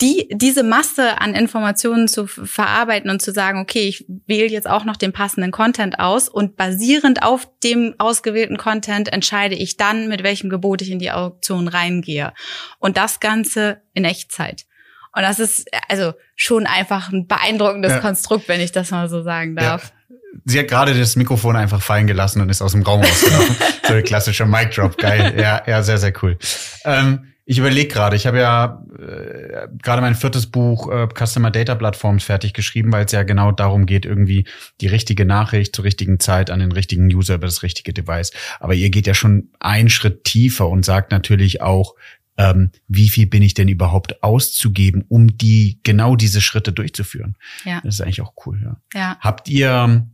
[0.02, 4.86] die, diese Masse an Informationen zu verarbeiten und zu sagen, okay, ich wähle jetzt auch
[4.86, 10.23] noch den passenden Content aus und basierend auf dem ausgewählten Content entscheide ich dann, mit
[10.23, 12.34] welchem Gebot ich in die Auktion reingehe.
[12.80, 14.65] Und das Ganze in Echtzeit.
[15.13, 18.00] Und das ist also schon einfach ein beeindruckendes ja.
[18.00, 19.86] Konstrukt, wenn ich das mal so sagen darf.
[20.10, 20.15] Ja.
[20.45, 23.56] Sie hat gerade das Mikrofon einfach fallen gelassen und ist aus dem Raum rausgelaufen.
[23.88, 25.34] so ein klassischer Mic Drop, geil.
[25.38, 26.38] Ja, ja, sehr, sehr cool.
[26.86, 31.75] Ähm, ich überlege gerade, ich habe ja äh, gerade mein viertes Buch äh, Customer Data
[31.75, 34.45] Platforms fertig geschrieben, weil es ja genau darum geht, irgendwie
[34.81, 38.33] die richtige Nachricht zur richtigen Zeit an den richtigen User über das richtige Device.
[38.60, 41.95] Aber ihr geht ja schon einen Schritt tiefer und sagt natürlich auch,
[42.36, 47.38] ähm, wie viel bin ich denn überhaupt auszugeben, um die genau diese Schritte durchzuführen.
[47.63, 47.79] Ja.
[47.81, 48.60] Das ist eigentlich auch cool.
[48.62, 48.77] Ja.
[48.93, 49.17] ja.
[49.21, 50.05] Habt ihr,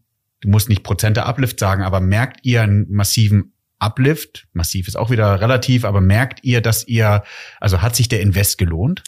[0.42, 3.53] du musst nicht Prozente Uplift sagen, aber merkt ihr einen massiven
[3.84, 7.24] Uplift, massiv ist auch wieder relativ, aber merkt ihr, dass ihr,
[7.60, 9.04] also hat sich der Invest gelohnt?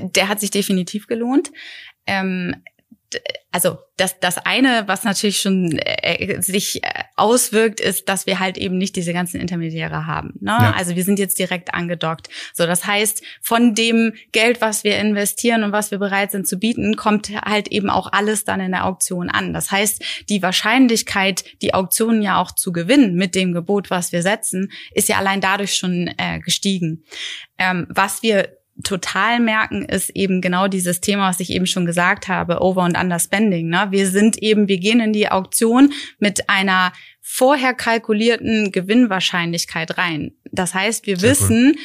[0.00, 1.50] Der hat sich definitiv gelohnt.
[2.06, 2.54] Ähm,
[3.50, 8.58] also das, das eine, was natürlich schon äh, sich äh, auswirkt, ist, dass wir halt
[8.58, 10.34] eben nicht diese ganzen Intermediäre haben.
[10.40, 10.50] Ne?
[10.50, 10.74] Ja.
[10.76, 12.28] Also wir sind jetzt direkt angedockt.
[12.52, 16.58] So, das heißt, von dem Geld, was wir investieren und was wir bereit sind zu
[16.58, 19.54] bieten, kommt halt eben auch alles dann in der Auktion an.
[19.54, 24.22] Das heißt, die Wahrscheinlichkeit, die Auktionen ja auch zu gewinnen mit dem Gebot, was wir
[24.22, 27.04] setzen, ist ja allein dadurch schon äh, gestiegen.
[27.58, 32.28] Ähm, was wir total merken, ist eben genau dieses Thema, was ich eben schon gesagt
[32.28, 33.68] habe, Over- und Underspending.
[33.68, 33.88] Ne?
[33.90, 40.32] Wir sind eben, wir gehen in die Auktion mit einer vorher kalkulierten Gewinnwahrscheinlichkeit rein.
[40.50, 41.82] Das heißt, wir Sehr wissen, cool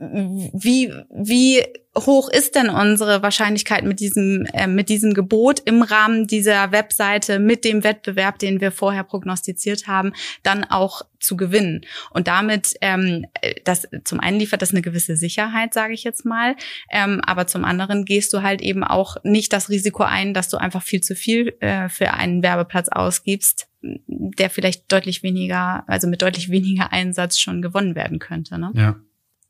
[0.00, 1.62] wie, wie
[1.94, 7.38] hoch ist denn unsere Wahrscheinlichkeit mit diesem, äh, mit diesem Gebot im Rahmen dieser Webseite,
[7.38, 11.82] mit dem Wettbewerb, den wir vorher prognostiziert haben, dann auch zu gewinnen?
[12.12, 13.26] Und damit, ähm,
[13.64, 16.56] das, zum einen liefert das eine gewisse Sicherheit, sage ich jetzt mal,
[16.90, 20.56] ähm, aber zum anderen gehst du halt eben auch nicht das Risiko ein, dass du
[20.56, 26.22] einfach viel zu viel äh, für einen Werbeplatz ausgibst, der vielleicht deutlich weniger, also mit
[26.22, 28.58] deutlich weniger Einsatz schon gewonnen werden könnte.
[28.58, 28.70] Ne?
[28.74, 28.96] Ja.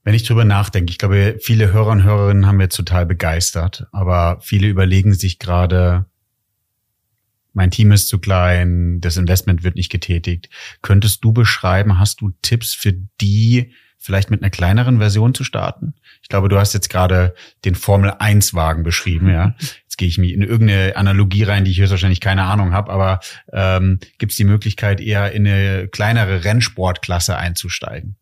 [0.03, 4.39] Wenn ich drüber nachdenke, ich glaube, viele Hörer und Hörerinnen haben wir total begeistert, aber
[4.41, 6.07] viele überlegen sich gerade,
[7.53, 10.49] mein Team ist zu klein, das Investment wird nicht getätigt.
[10.81, 15.95] Könntest du beschreiben, hast du Tipps für die, vielleicht mit einer kleineren Version zu starten?
[16.23, 17.35] Ich glaube, du hast jetzt gerade
[17.67, 19.55] den Formel 1 Wagen beschrieben, ja.
[19.83, 23.21] Jetzt gehe ich mir in irgendeine Analogie rein, die ich höchstwahrscheinlich keine Ahnung habe, aber
[23.53, 28.17] ähm, gibt es die Möglichkeit, eher in eine kleinere Rennsportklasse einzusteigen?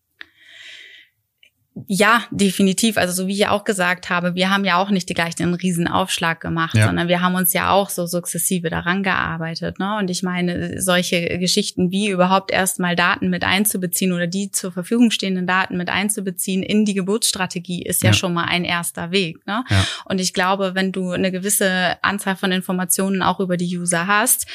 [1.87, 2.97] Ja, definitiv.
[2.97, 5.55] Also so wie ich ja auch gesagt habe, wir haben ja auch nicht gleich den
[5.55, 6.87] Riesenaufschlag gemacht, ja.
[6.87, 9.79] sondern wir haben uns ja auch so sukzessive daran gearbeitet.
[9.79, 9.97] Ne?
[9.99, 15.11] Und ich meine, solche Geschichten wie überhaupt erstmal Daten mit einzubeziehen oder die zur Verfügung
[15.11, 19.47] stehenden Daten mit einzubeziehen in die Geburtsstrategie ist ja, ja schon mal ein erster Weg.
[19.47, 19.65] Ne?
[19.69, 19.87] Ja.
[20.07, 24.47] Und ich glaube, wenn du eine gewisse Anzahl von Informationen auch über die User hast,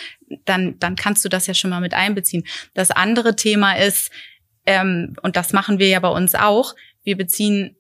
[0.46, 2.44] dann, dann kannst du das ja schon mal mit einbeziehen.
[2.74, 4.12] Das andere Thema ist,
[4.66, 7.76] ähm, und das machen wir ja bei uns auch, wir beziehen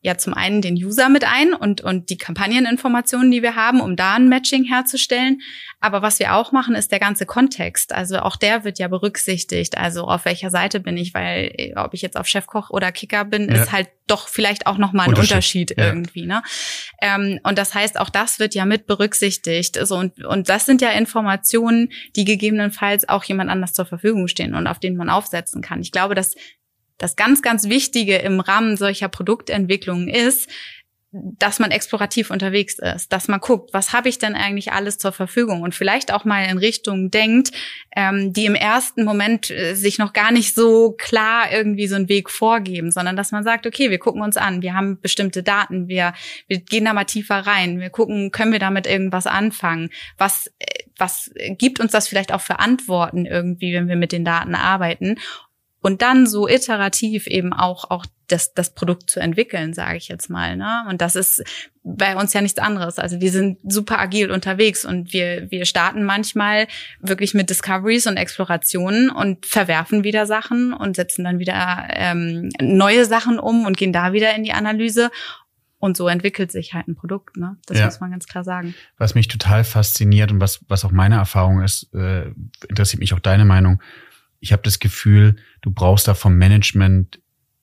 [0.00, 3.96] ja zum einen den User mit ein und, und die Kampagneninformationen, die wir haben, um
[3.96, 5.40] da ein Matching herzustellen.
[5.80, 7.92] Aber was wir auch machen, ist der ganze Kontext.
[7.92, 9.76] Also auch der wird ja berücksichtigt.
[9.76, 13.24] Also auf welcher Seite bin ich, weil äh, ob ich jetzt auf Chefkoch oder Kicker
[13.24, 13.62] bin, ja.
[13.62, 15.86] ist halt doch vielleicht auch nochmal ein Unterschied, Unterschied ja.
[15.86, 16.26] irgendwie.
[16.26, 16.42] Ne?
[17.02, 19.78] Ähm, und das heißt, auch das wird ja mit berücksichtigt.
[19.78, 24.54] Also und, und das sind ja Informationen, die gegebenenfalls auch jemand anders zur Verfügung stehen
[24.54, 25.80] und auf denen man aufsetzen kann.
[25.80, 26.34] Ich glaube, dass
[26.98, 30.48] das ganz, ganz Wichtige im Rahmen solcher Produktentwicklungen ist,
[31.10, 35.12] dass man explorativ unterwegs ist, dass man guckt, was habe ich denn eigentlich alles zur
[35.12, 37.50] Verfügung und vielleicht auch mal in Richtungen denkt,
[37.96, 42.10] ähm, die im ersten Moment äh, sich noch gar nicht so klar irgendwie so einen
[42.10, 45.88] Weg vorgeben, sondern dass man sagt, okay, wir gucken uns an, wir haben bestimmte Daten,
[45.88, 46.12] wir,
[46.46, 50.66] wir gehen da mal tiefer rein, wir gucken, können wir damit irgendwas anfangen, was, äh,
[50.98, 55.16] was gibt uns das vielleicht auch für Antworten irgendwie, wenn wir mit den Daten arbeiten
[55.80, 60.28] und dann so iterativ eben auch auch das, das Produkt zu entwickeln, sage ich jetzt
[60.28, 60.56] mal.
[60.56, 60.84] Ne?
[60.88, 61.42] Und das ist
[61.82, 62.98] bei uns ja nichts anderes.
[62.98, 66.66] Also wir sind super agil unterwegs und wir, wir starten manchmal
[67.00, 73.06] wirklich mit Discoveries und Explorationen und verwerfen wieder Sachen und setzen dann wieder ähm, neue
[73.06, 75.10] Sachen um und gehen da wieder in die Analyse.
[75.80, 77.56] Und so entwickelt sich halt ein Produkt, ne?
[77.66, 77.84] Das ja.
[77.84, 78.74] muss man ganz klar sagen.
[78.96, 82.32] Was mich total fasziniert und was, was auch meine Erfahrung ist, äh,
[82.68, 83.80] interessiert mich auch deine Meinung
[84.40, 87.20] ich habe das Gefühl, du brauchst da vom Management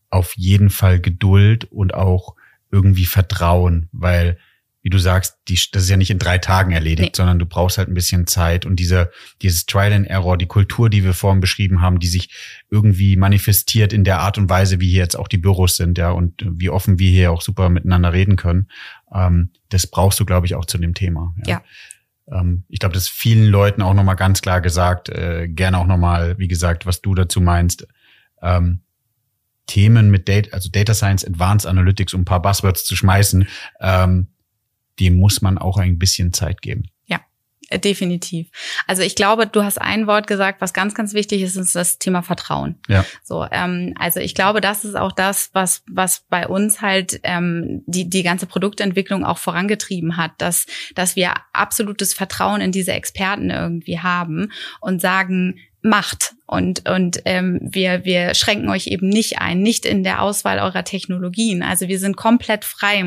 [0.10, 2.36] auf jeden Fall Geduld und auch
[2.72, 4.38] irgendwie Vertrauen, weil,
[4.82, 7.18] wie du sagst, die, das ist ja nicht in drei Tagen erledigt, nee.
[7.18, 9.12] sondern du brauchst halt ein bisschen Zeit und diese,
[9.42, 12.30] dieses Trial and Error, die Kultur, die wir vorhin beschrieben haben, die sich
[12.70, 16.12] irgendwie manifestiert in der Art und Weise, wie hier jetzt auch die Büros sind, ja,
[16.12, 18.68] und wie offen wir hier auch super miteinander reden können,
[19.14, 21.34] ähm, das brauchst du, glaube ich, auch zu dem Thema.
[21.46, 21.56] ja.
[21.56, 21.64] ja
[22.70, 26.38] ich glaube, das ist vielen Leuten auch nochmal ganz klar gesagt, äh, gerne auch nochmal,
[26.40, 27.88] wie gesagt, was du dazu meinst.
[28.42, 28.82] Ähm,
[29.68, 33.48] Themen mit Data, also Data Science, Advanced Analytics, um ein paar Buzzwords zu schmeißen,
[33.80, 34.28] ähm,
[35.00, 36.86] dem muss man auch ein bisschen Zeit geben.
[37.70, 38.48] Äh, definitiv.
[38.88, 41.98] Also ich glaube, du hast ein Wort gesagt, was ganz, ganz wichtig ist, ist das
[41.98, 42.80] Thema Vertrauen.
[42.88, 43.06] Ja.
[43.24, 47.84] So, ähm, also ich glaube, das ist auch das, was was bei uns halt ähm,
[47.88, 53.50] die die ganze Produktentwicklung auch vorangetrieben hat, dass dass wir absolutes Vertrauen in diese Experten
[53.50, 54.52] irgendwie haben
[54.82, 60.04] und sagen, macht und und ähm, wir wir schränken euch eben nicht ein, nicht in
[60.04, 61.62] der Auswahl eurer Technologien.
[61.62, 63.00] Also wir sind komplett frei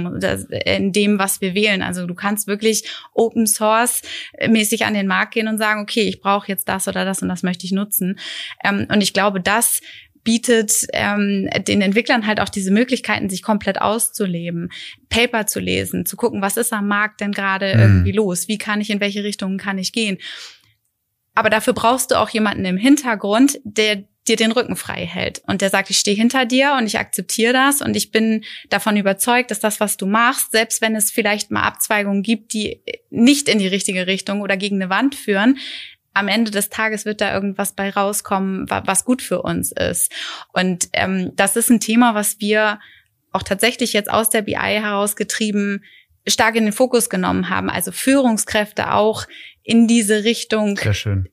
[0.65, 1.83] in dem, was wir wählen.
[1.83, 4.03] Also du kannst wirklich Open Source
[4.47, 7.29] mäßig an den Markt gehen und sagen, okay, ich brauche jetzt das oder das und
[7.29, 8.19] das möchte ich nutzen.
[8.65, 9.81] Ähm, und ich glaube, das
[10.23, 14.71] bietet ähm, den Entwicklern halt auch diese Möglichkeiten, sich komplett auszuleben,
[15.09, 17.81] Paper zu lesen, zu gucken, was ist am Markt denn gerade mhm.
[17.81, 20.19] irgendwie los, wie kann ich, in welche Richtungen kann ich gehen.
[21.39, 25.61] Aber dafür brauchst du auch jemanden im Hintergrund, der dir den Rücken frei hält und
[25.61, 29.53] der sagt, ich stehe hinter dir und ich akzeptiere das und ich bin davon überzeugt,
[29.53, 33.61] dass das, was du machst, selbst wenn es vielleicht mal Abzweigungen gibt, die nicht in
[33.61, 35.59] die richtige Richtung oder gegen eine Wand führen,
[36.13, 40.11] am Ende des Tages wird da irgendwas bei rauskommen, was gut für uns ist.
[40.53, 42.81] Und ähm, das ist ein Thema, was wir
[43.31, 45.85] auch tatsächlich jetzt aus der BI herausgetrieben
[46.27, 47.71] stark in den Fokus genommen haben.
[47.71, 49.27] Also Führungskräfte auch
[49.69, 51.29] in diese Richtung Sehr schön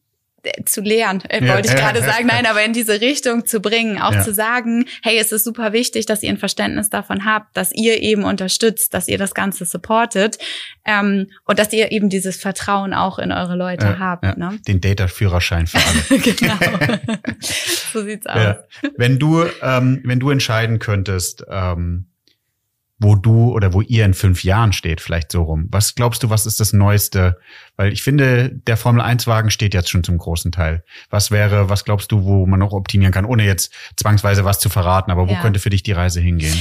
[0.65, 3.99] zu lehren, äh, ja, wollte ich gerade sagen, nein, aber in diese Richtung zu bringen,
[3.99, 4.21] auch ja.
[4.21, 8.01] zu sagen, hey, es ist super wichtig, dass ihr ein Verständnis davon habt, dass ihr
[8.01, 10.37] eben unterstützt, dass ihr das Ganze supportet
[10.85, 14.37] ähm, und dass ihr eben dieses Vertrauen auch in eure Leute ja, habt.
[14.37, 14.59] Ne?
[14.67, 16.19] Den Data-Führerschein für alle.
[16.21, 16.57] genau.
[17.39, 18.57] so sieht's aus.
[18.97, 22.07] Wenn du, ähm, wenn du entscheiden könntest, ähm,
[22.97, 25.67] wo du oder wo ihr in fünf Jahren steht, vielleicht so rum.
[25.69, 27.37] Was glaubst du, was ist das Neueste?
[27.75, 30.83] Weil ich finde, der Formel-1-Wagen steht jetzt schon zum großen Teil.
[31.09, 34.69] Was wäre, was glaubst du, wo man noch optimieren kann, ohne jetzt zwangsweise was zu
[34.69, 35.41] verraten, aber wo ja.
[35.41, 36.57] könnte für dich die Reise hingehen?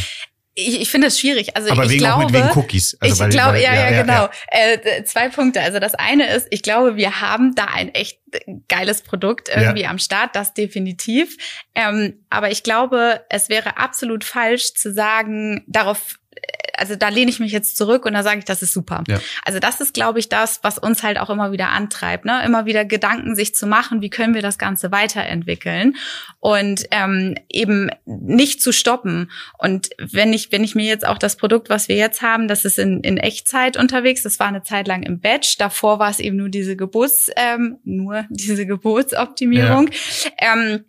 [0.56, 1.56] Ich, ich finde es schwierig.
[1.56, 2.96] Also Aber ich wegen, glaube, auch mit wegen Cookies.
[3.00, 4.22] Also ich glaube, ja, ja, ja, genau.
[4.22, 4.30] Ja.
[4.48, 5.60] Äh, zwei Punkte.
[5.60, 8.20] Also das eine ist, ich glaube, wir haben da ein echt
[8.68, 9.90] geiles Produkt irgendwie ja.
[9.90, 11.36] am Start, das definitiv.
[11.74, 16.20] Ähm, aber ich glaube, es wäre absolut falsch zu sagen, darauf
[16.76, 19.04] also da lehne ich mich jetzt zurück und da sage ich, das ist super.
[19.08, 19.20] Ja.
[19.44, 22.42] Also das ist, glaube ich, das, was uns halt auch immer wieder antreibt, ne?
[22.44, 25.96] Immer wieder Gedanken sich zu machen, wie können wir das Ganze weiterentwickeln
[26.40, 29.30] und ähm, eben nicht zu stoppen.
[29.58, 32.64] Und wenn ich, wenn ich mir jetzt auch das Produkt, was wir jetzt haben, das
[32.64, 36.20] ist in, in Echtzeit unterwegs, das war eine Zeit lang im Batch, davor war es
[36.20, 39.88] eben nur diese Geburts, ähm, nur diese Geburtsoptimierung.
[40.40, 40.54] Ja.
[40.54, 40.84] Ähm,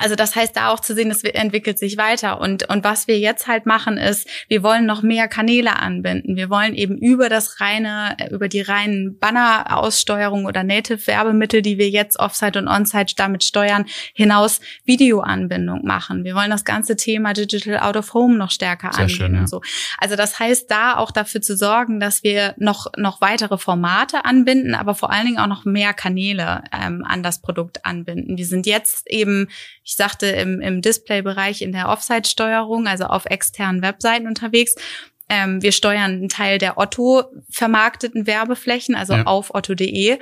[0.00, 2.40] also das heißt, da auch zu sehen, es entwickelt sich weiter.
[2.40, 6.36] Und, und was wir jetzt halt machen, ist, wir wollen noch mehr Kanäle anbinden.
[6.36, 12.18] Wir wollen eben über das reine, über die reinen Banner-Aussteuerung oder Native-Werbemittel, die wir jetzt
[12.18, 16.24] Offsite und Onsite damit steuern, hinaus Videoanbindung machen.
[16.24, 19.40] Wir wollen das ganze Thema Digital Out of Home noch stärker Sehr angehen schön, ja.
[19.40, 19.60] und so.
[19.98, 24.74] Also das heißt, da auch dafür zu sorgen, dass wir noch, noch weitere Formate anbinden,
[24.74, 28.36] aber vor allen Dingen auch noch mehr Kanäle ähm, an das Produkt anbinden.
[28.36, 29.48] Wir sind jetzt eben
[29.86, 34.74] ich sagte, im, im Display-Bereich in der Offsite-Steuerung, also auf externen Webseiten unterwegs.
[35.28, 39.22] Ähm, wir steuern einen Teil der Otto vermarkteten Werbeflächen, also ja.
[39.26, 40.18] auf otto.de.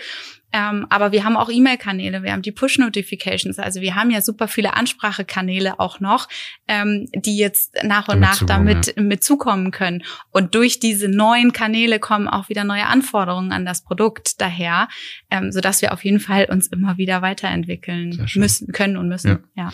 [0.55, 3.59] Ähm, aber wir haben auch E-Mail-Kanäle, wir haben die Push-Notifications.
[3.59, 6.29] Also wir haben ja super viele Ansprachekanäle auch noch,
[6.69, 9.03] ähm, die jetzt nach und damit nach damit ja.
[9.03, 10.05] mit zukommen können.
[10.31, 14.87] Und durch diese neuen Kanäle kommen auch wieder neue Anforderungen an das Produkt daher,
[15.29, 19.45] ähm, sodass wir auf jeden Fall uns immer wieder weiterentwickeln müssen, können und müssen.
[19.57, 19.65] Ja.
[19.65, 19.73] ja.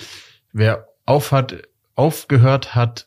[0.54, 1.56] Wer auf hat,
[1.94, 3.06] aufgehört hat,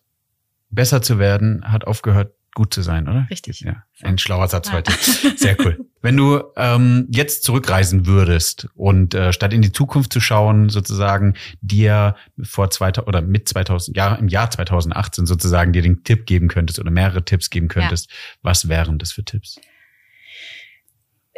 [0.70, 3.28] besser zu werden, hat aufgehört, gut zu sein, oder?
[3.30, 3.62] Richtig.
[3.62, 4.74] Ja, ein schlauer Satz ja.
[4.74, 4.92] heute.
[5.38, 5.86] Sehr cool.
[6.02, 11.36] Wenn du ähm, jetzt zurückreisen würdest und äh, statt in die Zukunft zu schauen, sozusagen
[11.62, 16.48] dir vor 2000 oder mit 2000 Jahr im Jahr 2018 sozusagen dir den Tipp geben
[16.48, 18.16] könntest oder mehrere Tipps geben könntest, ja.
[18.42, 19.60] was wären das für Tipps?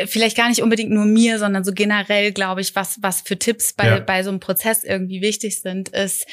[0.04, 3.74] vielleicht gar nicht unbedingt nur mir, sondern so generell, glaube ich, was, was für Tipps
[3.74, 4.00] bei, ja.
[4.00, 6.28] bei so einem Prozess irgendwie wichtig sind, ist,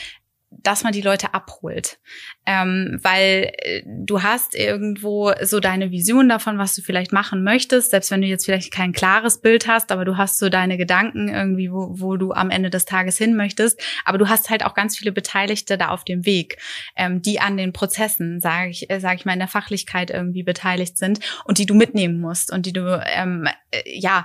[0.63, 1.99] dass man die Leute abholt.
[2.47, 7.91] Ähm, weil äh, du hast irgendwo so deine Vision davon, was du vielleicht machen möchtest,
[7.91, 11.29] selbst wenn du jetzt vielleicht kein klares Bild hast, aber du hast so deine Gedanken
[11.29, 13.81] irgendwie, wo, wo du am Ende des Tages hin möchtest.
[14.05, 16.59] Aber du hast halt auch ganz viele Beteiligte da auf dem Weg,
[16.97, 20.43] ähm, die an den Prozessen, sage ich, äh, sag ich mal, in der Fachlichkeit irgendwie
[20.43, 24.25] beteiligt sind und die du mitnehmen musst und die du ähm, äh, ja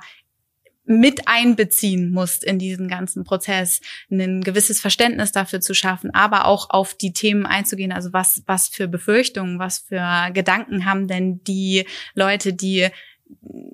[0.87, 6.69] mit einbeziehen musst in diesen ganzen Prozess, ein gewisses Verständnis dafür zu schaffen, aber auch
[6.69, 7.91] auf die Themen einzugehen.
[7.91, 11.85] Also was, was für Befürchtungen, was für Gedanken haben denn die
[12.15, 12.87] Leute, die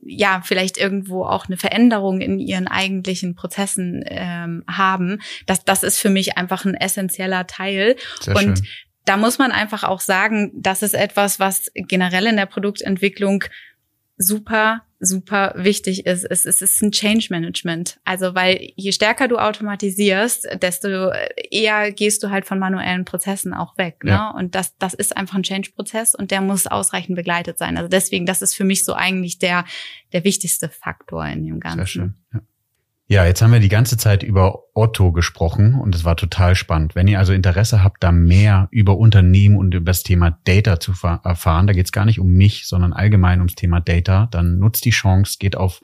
[0.05, 5.21] ja vielleicht irgendwo auch eine Veränderung in ihren eigentlichen Prozessen ähm, haben.
[5.45, 7.95] Das, das ist für mich einfach ein essentieller Teil.
[8.21, 8.67] Sehr und schön.
[9.05, 13.43] da muss man einfach auch sagen, das ist etwas, was generell in der Produktentwicklung
[14.17, 17.99] super super wichtig ist, ist, ist, ist ein Change Management.
[18.03, 21.11] Also, weil je stärker du automatisierst, desto
[21.51, 24.03] eher gehst du halt von manuellen Prozessen auch weg.
[24.03, 24.11] Ne?
[24.11, 24.29] Ja.
[24.31, 27.77] Und das, das ist einfach ein Change-Prozess und der muss ausreichend begleitet sein.
[27.77, 29.65] Also deswegen, das ist für mich so eigentlich der,
[30.13, 31.77] der wichtigste Faktor in dem Ganzen.
[31.77, 32.13] Sehr schön.
[32.33, 32.41] Ja.
[33.13, 36.95] Ja, jetzt haben wir die ganze Zeit über Otto gesprochen und es war total spannend.
[36.95, 40.93] Wenn ihr also Interesse habt, da mehr über Unternehmen und über das Thema Data zu
[41.23, 44.83] erfahren, da geht es gar nicht um mich, sondern allgemein ums Thema Data, dann nutzt
[44.85, 45.81] die Chance, geht auf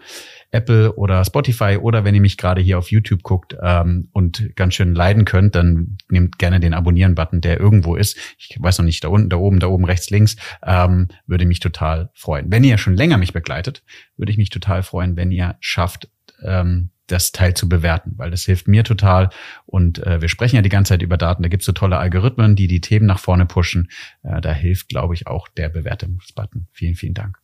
[0.49, 4.73] Apple oder Spotify oder wenn ihr mich gerade hier auf YouTube guckt ähm, und ganz
[4.73, 8.17] schön leiden könnt, dann nehmt gerne den Abonnieren-Button, der irgendwo ist.
[8.39, 10.35] Ich weiß noch nicht, da unten, da oben, da oben, rechts, links.
[10.65, 12.51] Ähm, würde mich total freuen.
[12.51, 13.83] Wenn ihr schon länger mich begleitet,
[14.17, 16.09] würde ich mich total freuen, wenn ihr schafft,
[16.43, 19.29] ähm, das Teil zu bewerten, weil das hilft mir total.
[19.65, 21.43] Und äh, wir sprechen ja die ganze Zeit über Daten.
[21.43, 23.89] Da gibt's so tolle Algorithmen, die die Themen nach vorne pushen.
[24.23, 26.67] Äh, da hilft, glaube ich, auch der Bewertungsbutton.
[26.71, 27.37] Vielen, vielen Dank.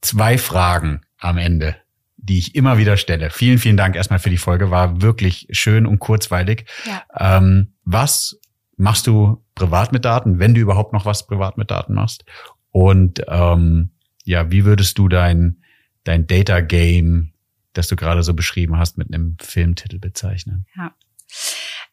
[0.00, 1.76] Zwei Fragen am Ende,
[2.16, 3.30] die ich immer wieder stelle.
[3.30, 4.70] Vielen, vielen Dank erstmal für die Folge.
[4.70, 6.66] War wirklich schön und kurzweilig.
[6.86, 7.38] Ja.
[7.38, 8.38] Ähm, was
[8.76, 12.24] machst du privat mit Daten, wenn du überhaupt noch was privat mit Daten machst?
[12.70, 13.90] Und ähm,
[14.24, 15.62] ja, wie würdest du dein,
[16.02, 17.33] dein Data Game
[17.74, 20.66] das du gerade so beschrieben hast, mit einem Filmtitel bezeichnen.
[20.76, 20.94] Ja.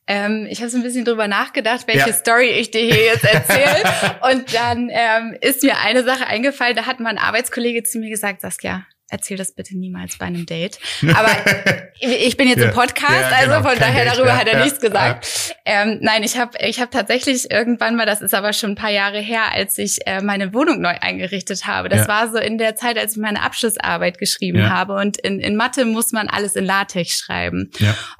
[0.07, 2.13] Ähm, ich habe so ein bisschen drüber nachgedacht, welche ja.
[2.13, 3.83] Story ich dir hier jetzt erzähle.
[4.31, 8.41] und dann ähm, ist mir eine Sache eingefallen, da hat mein Arbeitskollege zu mir gesagt,
[8.41, 10.79] Saskia, erzähl das bitte niemals bei einem Date.
[11.13, 11.29] Aber
[11.99, 14.47] ich bin jetzt ja, im Podcast, ja, also genau, von daher Date, darüber ja, hat
[14.47, 15.55] er nichts gesagt.
[15.65, 18.89] Ähm, nein, ich habe ich hab tatsächlich irgendwann mal, das ist aber schon ein paar
[18.89, 21.89] Jahre her, als ich äh, meine Wohnung neu eingerichtet habe.
[21.89, 24.95] Das war so in der Zeit, als ich meine Abschlussarbeit geschrieben habe.
[24.95, 27.71] Und in, in Mathe muss man alles in LaTeX schreiben.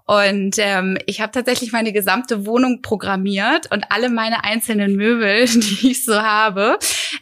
[0.06, 5.92] Und ähm, ich habe tatsächlich meine gesamte Wohnung programmiert und alle meine einzelnen Möbel, die
[5.92, 6.78] ich so habe,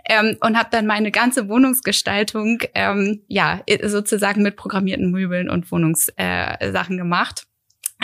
[0.09, 6.15] ähm, und habe dann meine ganze Wohnungsgestaltung ähm, ja sozusagen mit programmierten Möbeln und Wohnungssachen
[6.17, 7.45] äh, gemacht.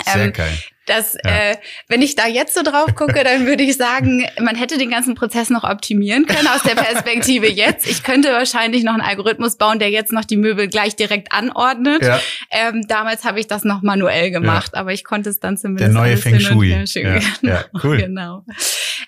[0.03, 0.53] Sehr ähm, geil.
[0.87, 1.51] Das, ja.
[1.51, 4.91] äh, wenn ich da jetzt so drauf gucke, dann würde ich sagen, man hätte den
[4.91, 7.87] ganzen Prozess noch optimieren können aus der Perspektive jetzt.
[7.87, 12.03] Ich könnte wahrscheinlich noch einen Algorithmus bauen, der jetzt noch die Möbel gleich direkt anordnet.
[12.03, 12.19] Ja.
[12.51, 14.79] Ähm, damals habe ich das noch manuell gemacht, ja.
[14.81, 15.87] aber ich konnte es dann zumindest.
[15.87, 16.69] Der neue Feng Shui.
[16.69, 16.83] Ja,
[17.41, 17.53] genau.
[17.53, 17.97] ja, cool.
[17.97, 18.45] Genau.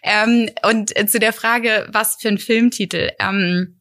[0.04, 3.12] Ähm, und zu der Frage, was für ein Filmtitel.
[3.20, 3.80] Ähm,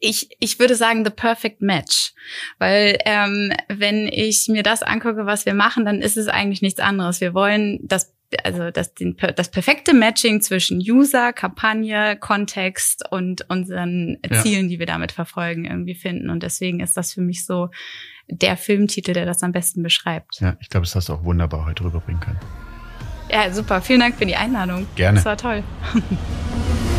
[0.00, 2.12] ich, ich würde sagen, the perfect match.
[2.58, 6.80] Weil ähm, wenn ich mir das angucke, was wir machen, dann ist es eigentlich nichts
[6.80, 7.20] anderes.
[7.20, 8.12] Wir wollen das
[8.42, 14.42] also das, den, das perfekte Matching zwischen User, Kampagne, Kontext und unseren ja.
[14.42, 16.30] Zielen, die wir damit verfolgen, irgendwie finden.
[16.30, 17.68] Und deswegen ist das für mich so
[18.28, 20.40] der Filmtitel, der das am besten beschreibt.
[20.40, 22.40] Ja, ich glaube, das hast du auch wunderbar heute rüberbringen können.
[23.30, 23.80] Ja, super.
[23.80, 24.86] Vielen Dank für die Einladung.
[24.94, 25.16] Gerne.
[25.16, 25.62] Das war toll.